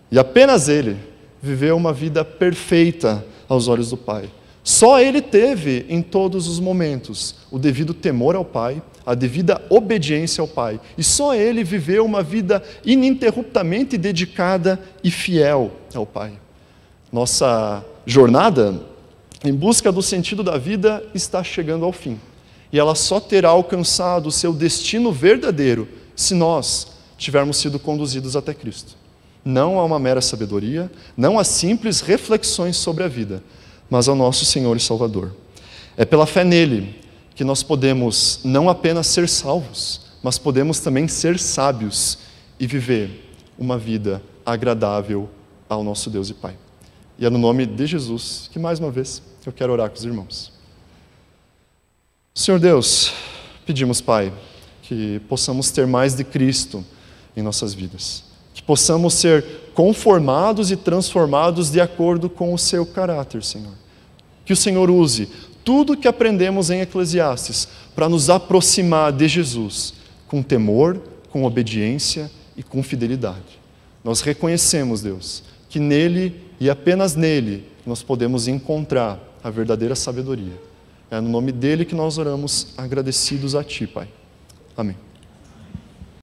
e 0.10 0.18
apenas 0.18 0.70
Ele, 0.70 0.96
viveu 1.42 1.76
uma 1.76 1.92
vida 1.92 2.24
perfeita 2.24 3.26
aos 3.50 3.68
olhos 3.68 3.90
do 3.90 3.98
Pai. 3.98 4.30
Só 4.64 5.02
ele 5.02 5.22
teve, 5.22 5.86
em 5.90 6.02
todos 6.02 6.48
os 6.48 6.60
momentos, 6.60 7.36
o 7.52 7.60
devido 7.60 7.94
temor 7.94 8.36
ao 8.36 8.46
Pai, 8.46 8.82
a 9.10 9.16
devida 9.16 9.60
obediência 9.72 10.40
ao 10.40 10.48
Pai. 10.48 10.80
E 10.96 11.04
só 11.04 11.34
ele 11.34 11.64
viveu 11.64 12.06
uma 12.06 12.22
vida 12.22 12.62
ininterruptamente 12.86 13.98
dedicada 13.98 14.80
e 15.04 15.10
fiel 15.10 15.72
ao 15.96 16.06
Pai. 16.06 16.34
Nossa 17.12 17.84
jornada 18.06 18.80
em 19.44 19.52
busca 19.52 19.92
do 19.92 20.04
sentido 20.04 20.44
da 20.44 20.60
vida 20.60 21.04
está 21.16 21.44
chegando 21.44 21.86
ao 21.86 21.92
fim. 21.92 22.20
E 22.72 22.78
ela 22.78 22.94
só 22.94 23.20
terá 23.20 23.50
alcançado 23.50 24.28
o 24.28 24.32
seu 24.32 24.54
destino 24.54 25.12
verdadeiro 25.12 25.88
se 26.16 26.36
nós 26.36 26.90
tivermos 27.18 27.58
sido 27.58 27.80
conduzidos 27.80 28.36
até 28.36 28.54
Cristo. 28.54 28.96
Não 29.44 29.80
a 29.80 29.86
uma 29.86 29.98
mera 29.98 30.22
sabedoria, 30.22 30.92
não 31.18 31.40
a 31.40 31.44
simples 31.44 32.00
reflexões 32.00 32.78
sobre 32.78 33.04
a 33.04 33.08
vida, 33.08 33.42
mas 33.90 34.08
ao 34.08 34.16
nosso 34.16 34.46
Senhor 34.46 34.78
e 34.78 34.80
Salvador. 34.80 35.32
É 35.98 36.06
pela 36.06 36.28
fé 36.28 36.44
nele 36.44 36.99
que 37.40 37.44
nós 37.46 37.64
podemos 37.64 38.42
não 38.44 38.68
apenas 38.68 39.08
ser 39.08 39.30
salvos, 39.30 40.02
mas 40.22 40.38
podemos 40.38 40.82
também 40.82 41.08
ser 41.08 41.40
sábios 41.40 42.18
e 42.60 42.68
viver 42.68 43.34
uma 43.58 43.78
vida 43.78 44.22
agradável 44.46 45.30
ao 45.70 45.82
nosso 45.82 46.10
Deus 46.10 46.30
e 46.30 46.34
Pai. 46.34 46.58
E 47.18 47.26
é 47.26 47.30
no 47.30 47.38
nome 47.38 47.66
de 47.66 47.88
Jesus 47.88 48.50
que, 48.52 48.60
mais 48.60 48.78
uma 48.78 48.92
vez, 48.92 49.22
eu 49.46 49.54
quero 49.54 49.72
orar 49.72 49.90
com 49.90 49.96
os 49.96 50.04
irmãos. 50.04 50.52
Senhor 52.36 52.60
Deus, 52.60 53.14
pedimos, 53.66 54.02
Pai, 54.02 54.34
que 54.84 55.22
possamos 55.30 55.72
ter 55.72 55.88
mais 55.88 56.16
de 56.16 56.26
Cristo 56.26 56.84
em 57.38 57.42
nossas 57.42 57.74
vidas, 57.74 58.26
que 58.54 58.62
possamos 58.62 59.14
ser 59.14 59.72
conformados 59.74 60.72
e 60.72 60.76
transformados 60.76 61.72
de 61.72 61.80
acordo 61.80 62.30
com 62.30 62.54
o 62.54 62.58
seu 62.58 62.86
caráter, 62.86 63.42
Senhor. 63.46 63.76
Que 64.44 64.52
o 64.52 64.58
Senhor 64.58 64.90
use 64.90 65.30
tudo 65.70 65.96
que 65.96 66.08
aprendemos 66.08 66.72
em 66.72 66.82
Eclesiastes 66.82 67.68
para 67.96 68.10
nos 68.10 68.28
aproximar 68.28 69.14
de 69.14 69.28
Jesus 69.28 69.94
com 70.28 70.42
temor, 70.42 71.00
com 71.30 71.44
obediência 71.44 72.32
e 72.58 72.64
com 72.64 72.82
fidelidade. 72.82 73.60
Nós 74.04 74.22
reconhecemos, 74.22 75.04
Deus, 75.04 75.44
que 75.70 75.80
nele 75.80 76.42
e 76.60 76.72
apenas 76.72 77.16
nele 77.16 77.68
nós 77.86 78.02
podemos 78.02 78.48
encontrar 78.48 79.20
a 79.44 79.52
verdadeira 79.52 79.94
sabedoria. 79.94 80.60
É 81.12 81.22
no 81.22 81.30
nome 81.30 81.52
dele 81.52 81.86
que 81.86 81.94
nós 81.94 82.18
oramos, 82.18 82.74
agradecidos 82.76 83.54
a 83.54 83.64
Ti, 83.64 83.86
Pai. 83.86 84.08
Amém. 84.76 85.09